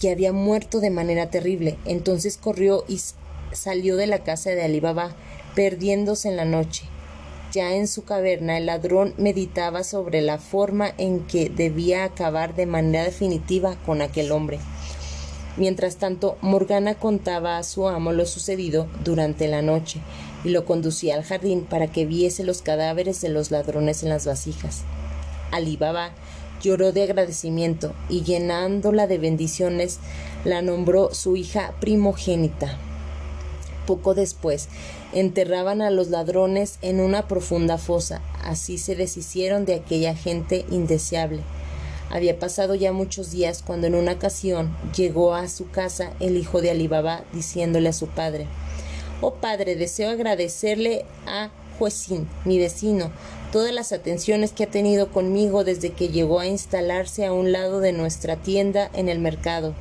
que 0.00 0.10
había 0.10 0.32
muerto 0.32 0.80
de 0.80 0.90
manera 0.90 1.30
terrible. 1.30 1.78
Entonces 1.84 2.36
corrió 2.36 2.84
y 2.88 3.00
salió 3.52 3.96
de 3.96 4.06
la 4.06 4.20
casa 4.20 4.50
de 4.50 4.62
Ali 4.62 4.80
Baba, 4.80 5.14
perdiéndose 5.54 6.28
en 6.28 6.36
la 6.36 6.44
noche. 6.44 6.84
Ya 7.52 7.74
en 7.74 7.88
su 7.88 8.04
caverna 8.04 8.58
el 8.58 8.66
ladrón 8.66 9.14
meditaba 9.16 9.84
sobre 9.84 10.20
la 10.20 10.38
forma 10.38 10.92
en 10.98 11.20
que 11.20 11.48
debía 11.48 12.04
acabar 12.04 12.54
de 12.54 12.66
manera 12.66 13.04
definitiva 13.04 13.76
con 13.86 14.02
aquel 14.02 14.32
hombre. 14.32 14.58
Mientras 15.56 15.96
tanto, 15.96 16.36
Morgana 16.42 16.96
contaba 16.96 17.56
a 17.56 17.62
su 17.62 17.88
amo 17.88 18.12
lo 18.12 18.26
sucedido 18.26 18.88
durante 19.04 19.48
la 19.48 19.62
noche 19.62 20.00
y 20.44 20.50
lo 20.50 20.66
conducía 20.66 21.14
al 21.14 21.24
jardín 21.24 21.64
para 21.64 21.86
que 21.86 22.04
viese 22.04 22.44
los 22.44 22.60
cadáveres 22.60 23.22
de 23.22 23.30
los 23.30 23.50
ladrones 23.50 24.02
en 24.02 24.10
las 24.10 24.26
vasijas. 24.26 24.82
Ali 25.50 25.78
Baba 25.78 26.10
lloró 26.62 26.92
de 26.92 27.02
agradecimiento 27.02 27.94
y 28.08 28.22
llenándola 28.22 29.06
de 29.06 29.18
bendiciones 29.18 29.98
la 30.44 30.62
nombró 30.62 31.14
su 31.14 31.36
hija 31.36 31.74
primogénita. 31.80 32.78
Poco 33.86 34.14
después, 34.14 34.68
enterraban 35.12 35.80
a 35.80 35.90
los 35.90 36.08
ladrones 36.08 36.78
en 36.82 37.00
una 37.00 37.28
profunda 37.28 37.78
fosa. 37.78 38.20
Así 38.42 38.78
se 38.78 38.96
deshicieron 38.96 39.64
de 39.64 39.74
aquella 39.74 40.14
gente 40.14 40.64
indeseable. 40.70 41.42
Había 42.10 42.38
pasado 42.38 42.74
ya 42.74 42.92
muchos 42.92 43.30
días 43.30 43.62
cuando 43.64 43.86
en 43.86 43.94
una 43.94 44.12
ocasión 44.12 44.76
llegó 44.96 45.34
a 45.34 45.48
su 45.48 45.70
casa 45.70 46.12
el 46.20 46.36
hijo 46.36 46.60
de 46.60 46.70
Alibaba 46.70 47.24
diciéndole 47.32 47.88
a 47.88 47.92
su 47.92 48.06
padre 48.06 48.46
Oh 49.22 49.34
padre, 49.34 49.76
deseo 49.76 50.10
agradecerle 50.10 51.06
a 51.26 51.48
Juezín, 51.78 52.28
mi 52.44 52.58
vecino, 52.58 53.10
todas 53.56 53.72
las 53.72 53.92
atenciones 53.92 54.52
que 54.52 54.64
ha 54.64 54.70
tenido 54.70 55.10
conmigo 55.10 55.64
desde 55.64 55.88
que 55.88 56.10
llegó 56.10 56.40
a 56.40 56.46
instalarse 56.46 57.24
a 57.24 57.32
un 57.32 57.52
lado 57.52 57.80
de 57.80 57.92
nuestra 57.92 58.36
tienda 58.36 58.90
en 58.92 59.08
el 59.08 59.18
mercado. 59.18 59.74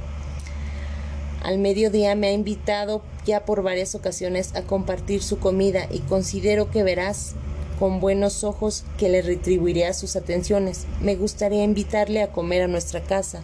Al 1.44 1.60
mediodía 1.60 2.16
me 2.16 2.28
ha 2.28 2.32
invitado 2.32 3.02
ya 3.26 3.44
por 3.44 3.64
varias 3.64 3.94
ocasiones 3.94 4.56
a 4.56 4.62
compartir 4.62 5.22
su 5.22 5.40
comida 5.40 5.90
y 5.92 6.00
considero 6.00 6.72
que 6.72 6.84
verás 6.84 7.34
con 7.78 8.00
buenos 8.00 8.46
ojos 8.46 8.86
que 8.98 9.10
le 9.10 9.22
retribuiré 9.22 9.86
a 9.88 9.94
sus 9.94 10.16
atenciones. 10.16 10.86
Me 11.02 11.18
gustaría 11.18 11.66
invitarle 11.66 12.22
a 12.22 12.32
comer 12.32 12.62
a 12.62 12.70
nuestra 12.70 13.04
casa. 13.04 13.42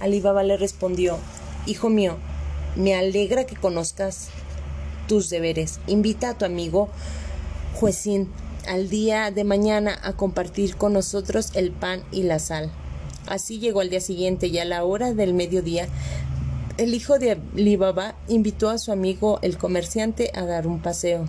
Alibaba 0.00 0.42
le 0.42 0.56
respondió 0.56 1.18
Hijo 1.66 1.88
mío, 1.88 2.16
me 2.74 2.96
alegra 2.96 3.46
que 3.46 3.54
conozcas 3.54 4.30
tus 5.06 5.30
deberes. 5.30 5.78
Invita 5.86 6.30
a 6.30 6.34
tu 6.36 6.44
amigo 6.46 6.88
Juezín 7.74 8.28
al 8.68 8.88
día 8.88 9.30
de 9.30 9.44
mañana 9.44 9.98
a 10.02 10.12
compartir 10.12 10.76
con 10.76 10.92
nosotros 10.92 11.50
el 11.54 11.72
pan 11.72 12.02
y 12.12 12.22
la 12.22 12.38
sal. 12.38 12.70
Así 13.26 13.58
llegó 13.58 13.80
al 13.80 13.90
día 13.90 14.00
siguiente 14.00 14.46
y 14.46 14.58
a 14.58 14.64
la 14.64 14.84
hora 14.84 15.12
del 15.12 15.34
mediodía 15.34 15.88
el 16.78 16.94
hijo 16.94 17.18
de 17.18 17.32
Alibaba 17.32 18.14
invitó 18.28 18.70
a 18.70 18.78
su 18.78 18.92
amigo 18.92 19.40
el 19.42 19.58
comerciante 19.58 20.30
a 20.34 20.44
dar 20.44 20.68
un 20.68 20.80
paseo. 20.80 21.24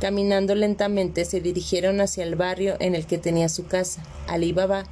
Caminando 0.00 0.56
lentamente 0.56 1.24
se 1.24 1.40
dirigieron 1.40 2.00
hacia 2.00 2.24
el 2.24 2.34
barrio 2.34 2.74
en 2.80 2.96
el 2.96 3.06
que 3.06 3.16
tenía 3.16 3.48
su 3.48 3.66
casa. 3.66 4.02
Alibaba 4.26 4.84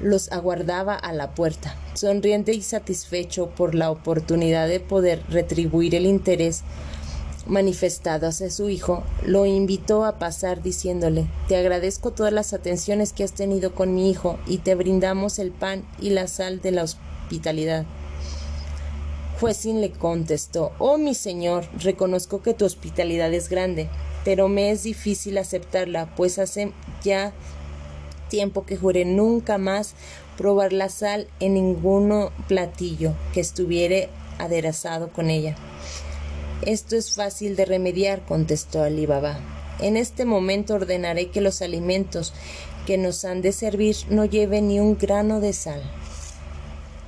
los 0.00 0.30
aguardaba 0.32 0.94
a 0.94 1.12
la 1.12 1.34
puerta. 1.34 1.76
Sonriente 1.94 2.52
y 2.52 2.62
satisfecho 2.62 3.48
por 3.50 3.74
la 3.74 3.90
oportunidad 3.90 4.68
de 4.68 4.80
poder 4.80 5.22
retribuir 5.28 5.94
el 5.94 6.04
interés 6.04 6.64
manifestado 7.46 8.26
hacia 8.26 8.50
su 8.50 8.68
hijo, 8.68 9.04
lo 9.24 9.46
invitó 9.46 10.04
a 10.04 10.18
pasar 10.18 10.62
diciéndole 10.62 11.26
Te 11.48 11.56
agradezco 11.56 12.10
todas 12.10 12.32
las 12.32 12.52
atenciones 12.52 13.12
que 13.12 13.24
has 13.24 13.32
tenido 13.32 13.74
con 13.74 13.94
mi 13.94 14.10
hijo 14.10 14.38
y 14.46 14.58
te 14.58 14.74
brindamos 14.74 15.38
el 15.38 15.52
pan 15.52 15.84
y 16.00 16.10
la 16.10 16.26
sal 16.26 16.60
de 16.60 16.72
la 16.72 16.82
hospitalidad. 16.82 17.86
Juezín 19.40 19.80
le 19.80 19.90
contestó 19.90 20.72
Oh 20.78 20.96
mi 20.96 21.14
señor, 21.14 21.66
reconozco 21.78 22.42
que 22.42 22.54
tu 22.54 22.64
hospitalidad 22.64 23.32
es 23.34 23.48
grande, 23.48 23.88
pero 24.24 24.48
me 24.48 24.70
es 24.70 24.82
difícil 24.82 25.38
aceptarla, 25.38 26.14
pues 26.16 26.38
hace 26.38 26.72
ya 27.04 27.32
tiempo 28.28 28.64
que 28.64 28.76
juré 28.76 29.04
nunca 29.04 29.58
más 29.58 29.94
probar 30.36 30.72
la 30.72 30.88
sal 30.88 31.28
en 31.40 31.54
ninguno 31.54 32.30
platillo 32.48 33.14
que 33.32 33.40
estuviere 33.40 34.08
aderezado 34.38 35.08
con 35.08 35.30
ella. 35.30 35.56
Esto 36.62 36.96
es 36.96 37.12
fácil 37.12 37.54
de 37.54 37.66
remediar, 37.66 38.24
contestó 38.24 38.82
Ali 38.82 39.04
Baba. 39.06 39.38
En 39.78 39.96
este 39.96 40.24
momento 40.24 40.74
ordenaré 40.74 41.28
que 41.28 41.42
los 41.42 41.60
alimentos 41.60 42.32
que 42.86 42.96
nos 42.96 43.24
han 43.26 43.42
de 43.42 43.52
servir 43.52 43.96
no 44.08 44.24
lleven 44.24 44.68
ni 44.68 44.80
un 44.80 44.96
grano 44.96 45.40
de 45.40 45.52
sal. 45.52 45.82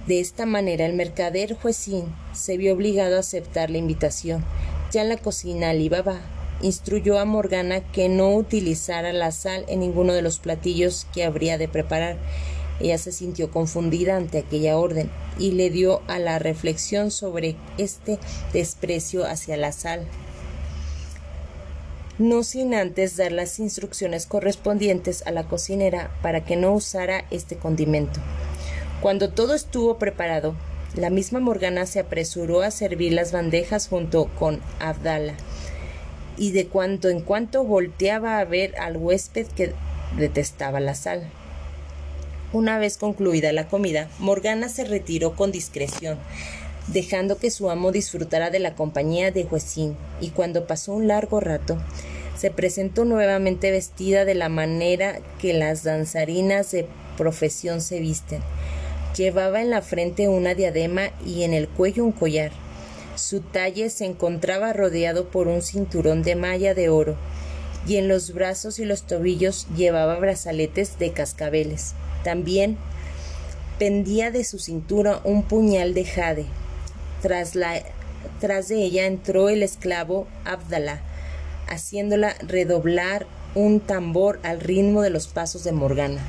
De 0.07 0.21
esta 0.21 0.45
manera 0.45 0.85
el 0.85 0.95
mercader 0.95 1.55
Juezín 1.55 2.15
se 2.33 2.57
vio 2.57 2.75
obligado 2.75 3.17
a 3.17 3.21
aceptar 3.21 3.71
la 3.71 3.79
invitación. 3.79 4.45
Ya 4.93 5.03
en 5.03 5.09
la 5.09 5.17
cocina 5.17 5.71
Alibaba 5.71 6.21
instruyó 6.61 7.19
a 7.19 7.25
Morgana 7.25 7.81
que 7.81 8.09
no 8.09 8.35
utilizara 8.35 9.13
la 9.13 9.33
sal 9.33 9.65
en 9.69 9.81
ninguno 9.81 10.13
de 10.13 10.23
los 10.23 10.39
platillos 10.39 11.07
que 11.15 11.25
habría 11.25 11.57
de 11.57 11.69
preparar. 11.69 12.19
Ella 12.81 12.99
se 12.99 13.13
sintió 13.13 13.51
confundida 13.51 14.17
ante 14.17 14.39
aquella 14.39 14.77
orden 14.77 15.11
y 15.39 15.53
le 15.53 15.71
dio 15.71 16.03
a 16.07 16.19
la 16.19 16.39
reflexión 16.39 17.11
sobre 17.11 17.57
este 17.77 18.19
desprecio 18.53 19.27
hacia 19.27 19.57
la 19.57 19.73
sal 19.73 20.07
no 22.19 22.43
sin 22.43 22.75
antes 22.75 23.17
dar 23.17 23.31
las 23.31 23.61
instrucciones 23.61 24.27
correspondientes 24.27 25.25
a 25.27 25.31
la 25.31 25.45
cocinera 25.45 26.11
para 26.21 26.45
que 26.45 26.57
no 26.57 26.73
usara 26.73 27.25
este 27.31 27.57
condimento. 27.57 28.21
Cuando 29.01 29.31
todo 29.31 29.55
estuvo 29.55 29.99
preparado, 29.99 30.57
la 30.97 31.11
misma 31.11 31.39
Morgana 31.39 31.87
se 31.87 32.01
apresuró 32.01 32.63
a 32.63 32.73
servir 32.73 33.13
las 33.13 33.31
bandejas 33.31 33.87
junto 33.87 34.27
con 34.39 34.61
Abdala, 34.81 35.35
y 36.37 36.51
de 36.51 36.67
cuanto 36.67 37.09
en 37.09 37.21
cuanto 37.21 37.63
volteaba 37.63 38.39
a 38.39 38.45
ver 38.45 38.77
al 38.79 38.97
huésped 38.97 39.47
que 39.47 39.73
detestaba 40.17 40.81
la 40.81 40.95
sal. 40.95 41.31
Una 42.51 42.79
vez 42.79 42.97
concluida 42.97 43.53
la 43.53 43.69
comida, 43.69 44.09
Morgana 44.19 44.71
se 44.71 44.85
retiró 44.85 45.37
con 45.37 45.53
discreción, 45.53 46.19
dejando 46.87 47.37
que 47.37 47.51
su 47.51 47.69
amo 47.69 47.93
disfrutara 47.93 48.49
de 48.49 48.59
la 48.59 48.75
compañía 48.75 49.31
de 49.31 49.45
Huesín, 49.45 49.99
y 50.19 50.31
cuando 50.31 50.67
pasó 50.67 50.95
un 50.95 51.09
largo 51.09 51.41
rato, 51.41 51.77
se 52.39 52.51
presentó 52.51 53.05
nuevamente 53.05 53.71
vestida 53.71 54.25
de 54.25 54.35
la 54.35 54.49
manera 54.49 55.21
que 55.39 55.53
las 55.53 55.85
danzarinas 55.85 56.71
de 56.71 56.87
profesión 57.19 57.83
se 57.83 58.01
visten. 58.01 58.41
Llevaba 59.15 59.61
en 59.61 59.69
la 59.69 59.83
frente 59.83 60.29
una 60.29 60.55
diadema 60.55 61.11
y 61.27 61.43
en 61.43 61.53
el 61.53 61.69
cuello 61.69 62.03
un 62.03 62.13
collar. 62.13 62.53
Su 63.15 63.41
talle 63.41 63.91
se 63.91 64.07
encontraba 64.07 64.73
rodeado 64.73 65.29
por 65.29 65.49
un 65.49 65.61
cinturón 65.61 66.23
de 66.23 66.35
malla 66.35 66.73
de 66.73 66.89
oro, 66.89 67.15
y 67.87 67.97
en 67.97 68.09
los 68.09 68.33
brazos 68.33 68.79
y 68.79 68.87
los 68.87 69.03
tobillos 69.03 69.67
llevaba 69.77 70.19
brazaletes 70.19 70.99
de 70.99 71.13
cascabeles. 71.13 71.93
También 72.29 72.77
pendía 73.79 74.31
de 74.31 74.45
su 74.45 74.59
cintura 74.59 75.23
un 75.25 75.45
puñal 75.45 75.95
de 75.95 76.05
jade. 76.05 76.45
Tras, 77.23 77.55
la, 77.55 77.83
tras 78.39 78.69
de 78.69 78.83
ella 78.83 79.07
entró 79.07 79.49
el 79.49 79.63
esclavo 79.63 80.27
Abdalá, 80.45 81.01
haciéndola 81.69 82.35
redoblar 82.47 83.27
un 83.55 83.81
tambor 83.81 84.41
al 84.43 84.61
ritmo 84.61 85.01
de 85.01 85.09
los 85.09 85.27
pasos 85.27 85.65
de 85.65 85.73
Morgana. 85.73 86.21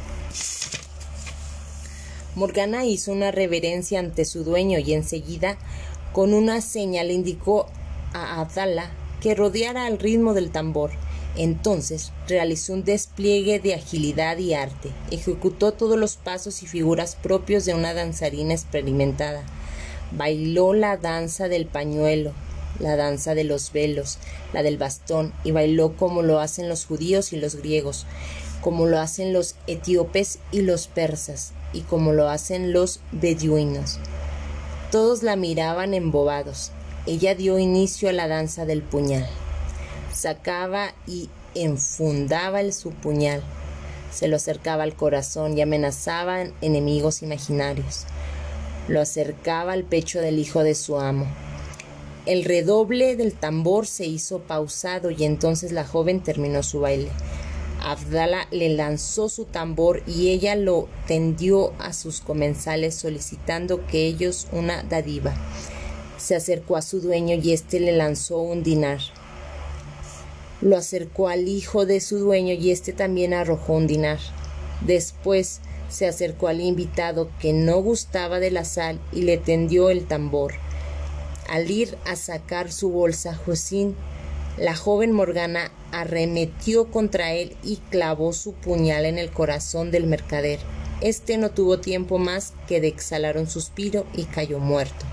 Morgana 2.33 2.85
hizo 2.85 3.11
una 3.11 3.31
reverencia 3.31 3.99
ante 3.99 4.23
su 4.23 4.45
dueño 4.45 4.79
y 4.79 4.93
enseguida, 4.93 5.57
con 6.13 6.33
una 6.33 6.61
señal, 6.61 7.09
le 7.09 7.13
indicó 7.15 7.67
a 8.13 8.39
Abdalá 8.39 8.89
que 9.19 9.35
rodeara 9.35 9.85
al 9.85 9.99
ritmo 9.99 10.33
del 10.33 10.49
tambor. 10.49 10.91
Entonces 11.39 12.11
realizó 12.27 12.73
un 12.73 12.83
despliegue 12.83 13.61
de 13.61 13.73
agilidad 13.73 14.37
y 14.39 14.53
arte, 14.53 14.89
ejecutó 15.09 15.71
todos 15.71 15.97
los 15.97 16.17
pasos 16.17 16.61
y 16.63 16.67
figuras 16.67 17.15
propios 17.15 17.63
de 17.63 17.73
una 17.73 17.93
danzarina 17.93 18.53
experimentada, 18.53 19.43
bailó 20.11 20.73
la 20.73 20.97
danza 20.97 21.47
del 21.47 21.65
pañuelo, 21.65 22.33
la 22.79 22.97
danza 22.97 23.35
de 23.35 23.45
los 23.45 23.71
velos, 23.71 24.17
la 24.51 24.63
del 24.63 24.77
bastón, 24.77 25.33
y 25.45 25.51
bailó 25.51 25.95
como 25.95 26.23
lo 26.23 26.41
hacen 26.41 26.67
los 26.67 26.85
judíos 26.85 27.31
y 27.31 27.37
los 27.37 27.55
griegos, 27.55 28.05
como 28.59 28.85
lo 28.85 28.99
hacen 28.99 29.31
los 29.31 29.55
etíopes 29.65 30.39
y 30.51 30.63
los 30.63 30.87
persas, 30.87 31.53
y 31.71 31.83
como 31.83 32.11
lo 32.11 32.27
hacen 32.27 32.73
los 32.73 32.99
beduinos. 33.13 33.97
Todos 34.91 35.23
la 35.23 35.37
miraban 35.37 35.93
embobados. 35.93 36.73
Ella 37.05 37.33
dio 37.33 37.59
inicio 37.59 38.09
a 38.09 38.13
la 38.13 38.27
danza 38.27 38.65
del 38.65 38.81
puñal. 38.81 39.25
Sacaba 40.19 40.93
y 41.07 41.29
enfundaba 41.55 42.59
el 42.59 42.73
su 42.73 42.91
puñal. 42.91 43.41
Se 44.11 44.27
lo 44.27 44.35
acercaba 44.35 44.83
al 44.83 44.93
corazón 44.93 45.57
y 45.57 45.61
amenazaba 45.61 46.43
enemigos 46.59 47.21
imaginarios. 47.21 48.03
Lo 48.89 48.99
acercaba 48.99 49.71
al 49.71 49.85
pecho 49.85 50.19
del 50.19 50.37
hijo 50.37 50.61
de 50.61 50.75
su 50.75 50.99
amo. 50.99 51.25
El 52.25 52.43
redoble 52.43 53.15
del 53.15 53.31
tambor 53.31 53.87
se 53.87 54.07
hizo 54.07 54.39
pausado 54.39 55.09
y 55.09 55.23
entonces 55.23 55.71
la 55.71 55.85
joven 55.85 56.21
terminó 56.21 56.63
su 56.63 56.81
baile. 56.81 57.11
Abdala 57.81 58.45
le 58.51 58.67
lanzó 58.67 59.29
su 59.29 59.45
tambor 59.45 60.03
y 60.05 60.31
ella 60.31 60.57
lo 60.57 60.89
tendió 61.07 61.71
a 61.79 61.93
sus 61.93 62.19
comensales 62.19 62.93
solicitando 62.93 63.87
que 63.87 64.05
ellos 64.05 64.47
una 64.51 64.83
dádiva. 64.83 65.33
Se 66.17 66.35
acercó 66.35 66.75
a 66.75 66.81
su 66.81 66.99
dueño 66.99 67.35
y 67.41 67.53
éste 67.53 67.79
le 67.79 67.93
lanzó 67.93 68.39
un 68.39 68.63
dinar. 68.63 68.99
Lo 70.61 70.77
acercó 70.77 71.29
al 71.29 71.47
hijo 71.47 71.85
de 71.85 71.99
su 71.99 72.19
dueño 72.19 72.53
y 72.53 72.71
éste 72.71 72.93
también 72.93 73.33
arrojó 73.33 73.73
un 73.73 73.87
dinar. 73.87 74.19
Después 74.81 75.61
se 75.89 76.07
acercó 76.07 76.47
al 76.47 76.61
invitado 76.61 77.29
que 77.39 77.53
no 77.53 77.81
gustaba 77.81 78.39
de 78.39 78.51
la 78.51 78.65
sal 78.65 78.99
y 79.11 79.21
le 79.21 79.37
tendió 79.37 79.89
el 79.89 80.05
tambor. 80.05 80.53
Al 81.49 81.71
ir 81.71 81.97
a 82.05 82.15
sacar 82.15 82.71
su 82.71 82.91
bolsa, 82.91 83.35
Josín 83.35 83.95
la 84.59 84.75
joven 84.75 85.13
Morgana 85.13 85.71
arremetió 85.93 86.91
contra 86.91 87.31
él 87.31 87.55
y 87.63 87.77
clavó 87.77 88.33
su 88.33 88.51
puñal 88.51 89.05
en 89.05 89.17
el 89.17 89.31
corazón 89.31 89.89
del 89.89 90.05
mercader. 90.05 90.59
Este 90.99 91.37
no 91.37 91.51
tuvo 91.51 91.79
tiempo 91.79 92.17
más 92.17 92.53
que 92.67 92.81
de 92.81 92.89
exhalar 92.89 93.37
un 93.37 93.47
suspiro 93.47 94.05
y 94.13 94.25
cayó 94.25 94.59
muerto. 94.59 95.05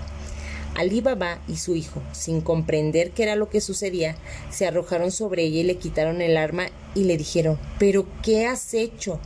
Ali 0.77 1.01
Baba 1.01 1.41
y 1.47 1.57
su 1.57 1.75
hijo, 1.75 2.03
sin 2.11 2.39
comprender 2.39 3.09
qué 3.09 3.23
era 3.23 3.35
lo 3.35 3.49
que 3.49 3.61
sucedía, 3.61 4.15
se 4.51 4.67
arrojaron 4.67 5.11
sobre 5.11 5.43
ella 5.43 5.61
y 5.61 5.63
le 5.63 5.77
quitaron 5.77 6.21
el 6.21 6.37
arma 6.37 6.67
y 6.93 7.05
le 7.05 7.17
dijeron 7.17 7.57
¿Pero 7.79 8.05
qué 8.21 8.45
has 8.45 8.75
hecho? 8.75 9.19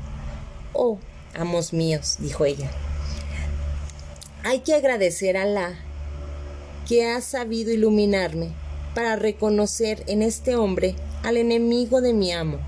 Oh, 0.71 0.97
amos 1.33 1.73
míos, 1.73 2.15
dijo 2.19 2.45
ella. 2.45 2.71
Hay 4.43 4.59
que 4.59 4.73
agradecer 4.73 5.35
a 5.35 5.41
Alá 5.41 5.77
que 6.87 7.09
ha 7.09 7.19
sabido 7.19 7.73
iluminarme 7.73 8.53
para 8.95 9.17
reconocer 9.17 10.05
en 10.07 10.21
este 10.21 10.55
hombre 10.55 10.95
al 11.21 11.35
enemigo 11.35 11.99
de 11.99 12.13
mi 12.13 12.31
amo, 12.31 12.59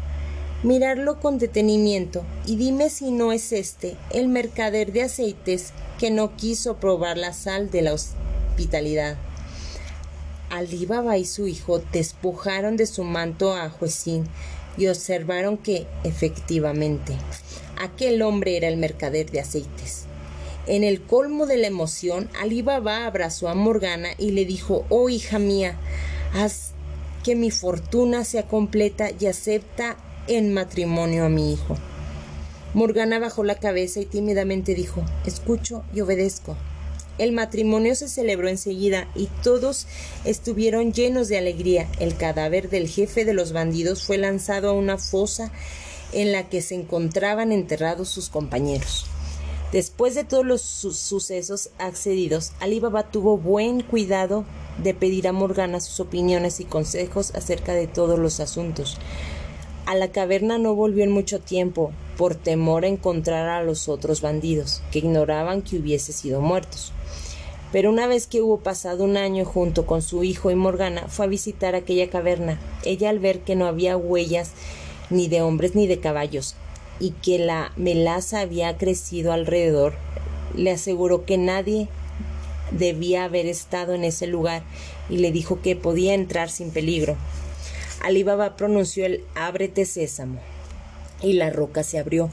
mirarlo 0.61 1.21
con 1.21 1.39
detenimiento 1.39 2.25
y 2.45 2.57
dime 2.57 2.89
si 2.89 3.11
no 3.11 3.31
es 3.31 3.53
este 3.53 3.95
el 4.11 4.27
mercader 4.27 4.91
de 4.91 5.03
aceites 5.03 5.71
que 5.99 6.11
no 6.11 6.35
quiso 6.35 6.81
probar 6.81 7.17
la 7.17 7.31
sal 7.31 7.71
de 7.71 7.81
la 7.81 7.93
hospitalidad. 8.53 9.17
Ali 10.51 10.85
Baba 10.85 11.17
y 11.17 11.25
su 11.25 11.47
hijo 11.47 11.81
despojaron 11.91 12.77
de 12.77 12.85
su 12.85 13.03
manto 13.03 13.55
a 13.55 13.69
Juezín 13.71 14.25
y 14.77 14.87
observaron 14.87 15.57
que, 15.57 15.87
efectivamente, 16.03 17.17
aquel 17.81 18.21
hombre 18.21 18.55
era 18.55 18.67
el 18.67 18.77
mercader 18.77 19.31
de 19.31 19.39
aceites. 19.39 20.05
En 20.67 20.83
el 20.83 21.01
colmo 21.01 21.47
de 21.47 21.57
la 21.57 21.67
emoción, 21.67 22.29
Ali 22.39 22.61
Baba 22.61 23.07
abrazó 23.07 23.49
a 23.49 23.55
Morgana 23.55 24.09
y 24.19 24.31
le 24.31 24.45
dijo, 24.45 24.85
Oh 24.89 25.09
hija 25.09 25.39
mía, 25.39 25.79
haz 26.35 26.73
que 27.23 27.35
mi 27.35 27.49
fortuna 27.49 28.23
sea 28.23 28.47
completa 28.47 29.09
y 29.19 29.25
acepta 29.25 29.97
en 30.27 30.53
matrimonio 30.53 31.25
a 31.25 31.29
mi 31.29 31.53
hijo. 31.53 31.75
Morgana 32.75 33.17
bajó 33.17 33.43
la 33.43 33.55
cabeza 33.55 33.99
y 33.99 34.05
tímidamente 34.05 34.75
dijo 34.75 35.03
Escucho 35.25 35.83
y 35.93 36.01
obedezco. 36.01 36.55
El 37.19 37.31
matrimonio 37.31 37.93
se 37.95 38.09
celebró 38.09 38.47
enseguida 38.47 39.07
y 39.13 39.27
todos 39.43 39.85
estuvieron 40.25 40.93
llenos 40.93 41.27
de 41.27 41.37
alegría. 41.37 41.87
El 41.99 42.17
cadáver 42.17 42.69
del 42.69 42.87
jefe 42.87 43.23
de 43.23 43.33
los 43.33 43.53
bandidos 43.53 44.03
fue 44.03 44.17
lanzado 44.17 44.69
a 44.69 44.73
una 44.73 44.97
fosa 44.97 45.51
en 46.11 46.31
la 46.31 46.49
que 46.49 46.61
se 46.61 46.75
encontraban 46.75 47.51
enterrados 47.51 48.09
sus 48.09 48.29
compañeros. 48.29 49.05
Después 49.71 50.13
de 50.15 50.23
todos 50.23 50.45
los 50.45 50.61
sucesos 50.61 51.69
accedidos, 51.79 52.51
Ali 52.59 52.79
Baba 52.79 53.09
tuvo 53.09 53.37
buen 53.37 53.81
cuidado 53.81 54.45
de 54.77 54.93
pedir 54.93 55.27
a 55.27 55.33
Morgana 55.33 55.79
sus 55.79 55.99
opiniones 55.99 56.59
y 56.59 56.65
consejos 56.65 57.33
acerca 57.35 57.73
de 57.73 57.87
todos 57.87 58.19
los 58.19 58.39
asuntos. 58.39 58.97
A 59.85 59.95
la 59.95 60.11
caverna 60.11 60.57
no 60.57 60.75
volvió 60.75 61.03
en 61.03 61.11
mucho 61.11 61.39
tiempo, 61.39 61.91
por 62.17 62.35
temor 62.35 62.85
a 62.85 62.87
encontrar 62.87 63.49
a 63.49 63.63
los 63.63 63.89
otros 63.89 64.21
bandidos, 64.21 64.81
que 64.91 64.99
ignoraban 64.99 65.61
que 65.61 65.77
hubiese 65.77 66.13
sido 66.13 66.39
muertos. 66.39 66.93
Pero 67.73 67.89
una 67.89 68.05
vez 68.05 68.27
que 68.27 68.41
hubo 68.41 68.59
pasado 68.59 69.03
un 69.03 69.17
año 69.17 69.45
junto 69.45 69.87
con 69.87 70.03
su 70.03 70.23
hijo 70.23 70.51
y 70.51 70.55
Morgana, 70.55 71.07
fue 71.07 71.25
a 71.25 71.27
visitar 71.27 71.73
aquella 71.73 72.07
caverna. 72.07 72.59
Ella 72.85 73.09
al 73.09 73.17
ver 73.17 73.39
que 73.39 73.55
no 73.55 73.65
había 73.65 73.97
huellas 73.97 74.51
ni 75.09 75.27
de 75.27 75.41
hombres 75.41 75.73
ni 75.73 75.87
de 75.87 75.99
caballos, 75.99 76.55
y 76.99 77.11
que 77.11 77.39
la 77.39 77.71
melaza 77.75 78.41
había 78.41 78.77
crecido 78.77 79.33
alrededor, 79.33 79.95
le 80.55 80.69
aseguró 80.69 81.25
que 81.25 81.39
nadie 81.39 81.87
debía 82.69 83.23
haber 83.23 83.47
estado 83.47 83.95
en 83.95 84.03
ese 84.03 84.27
lugar 84.27 84.61
y 85.09 85.17
le 85.17 85.31
dijo 85.31 85.59
que 85.61 85.75
podía 85.75 86.13
entrar 86.13 86.51
sin 86.51 86.69
peligro. 86.69 87.15
Alibaba 88.03 88.55
pronunció 88.55 89.05
el 89.07 89.23
ábrete 89.33 89.85
sésamo 89.85 90.39
y 91.23 91.33
la 91.33 91.49
roca 91.49 91.81
se 91.81 91.97
abrió. 91.97 92.29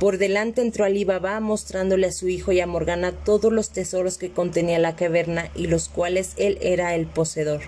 Por 0.00 0.18
delante 0.18 0.62
entró 0.62 0.84
Alibaba 0.84 1.38
mostrándole 1.40 2.08
a 2.08 2.12
su 2.12 2.28
hijo 2.28 2.52
y 2.52 2.60
a 2.60 2.66
Morgana 2.66 3.12
todos 3.12 3.52
los 3.52 3.70
tesoros 3.70 4.18
que 4.18 4.32
contenía 4.32 4.78
la 4.78 4.96
caverna 4.96 5.50
y 5.54 5.68
los 5.68 5.88
cuales 5.88 6.32
él 6.36 6.58
era 6.60 6.94
el 6.94 7.06
poseedor. 7.06 7.62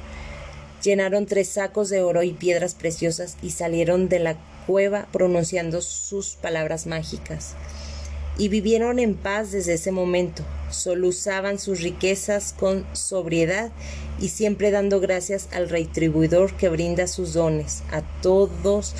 Llenaron 0.82 1.26
tres 1.26 1.48
sacos 1.48 1.88
de 1.88 2.02
oro 2.02 2.22
y 2.22 2.32
piedras 2.32 2.74
preciosas 2.74 3.36
y 3.40 3.50
salieron 3.50 4.08
de 4.08 4.18
la 4.18 4.36
cueva 4.66 5.06
pronunciando 5.12 5.80
sus 5.80 6.36
palabras 6.36 6.86
mágicas. 6.86 7.54
Y 8.36 8.48
vivieron 8.48 8.98
en 8.98 9.14
paz 9.14 9.52
desde 9.52 9.74
ese 9.74 9.92
momento. 9.92 10.42
Solo 10.70 11.08
usaban 11.08 11.58
sus 11.58 11.80
riquezas 11.80 12.52
con 12.52 12.84
sobriedad 12.92 13.70
y 14.20 14.28
siempre 14.28 14.72
dando 14.72 15.00
gracias 15.00 15.48
al 15.52 15.68
retribuidor 15.68 16.54
que 16.56 16.68
brinda 16.68 17.06
sus 17.06 17.32
dones 17.32 17.82
a 17.92 18.02
todos 18.20 18.50
los 18.64 18.94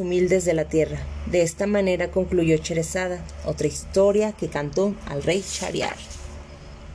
humildes 0.00 0.44
de 0.44 0.54
la 0.54 0.64
tierra. 0.64 0.98
De 1.26 1.42
esta 1.42 1.66
manera 1.66 2.10
concluyó 2.10 2.56
Cherezada, 2.58 3.24
otra 3.44 3.66
historia 3.66 4.32
que 4.32 4.48
cantó 4.48 4.94
al 5.06 5.22
rey 5.22 5.42
Chariar. 5.42 5.96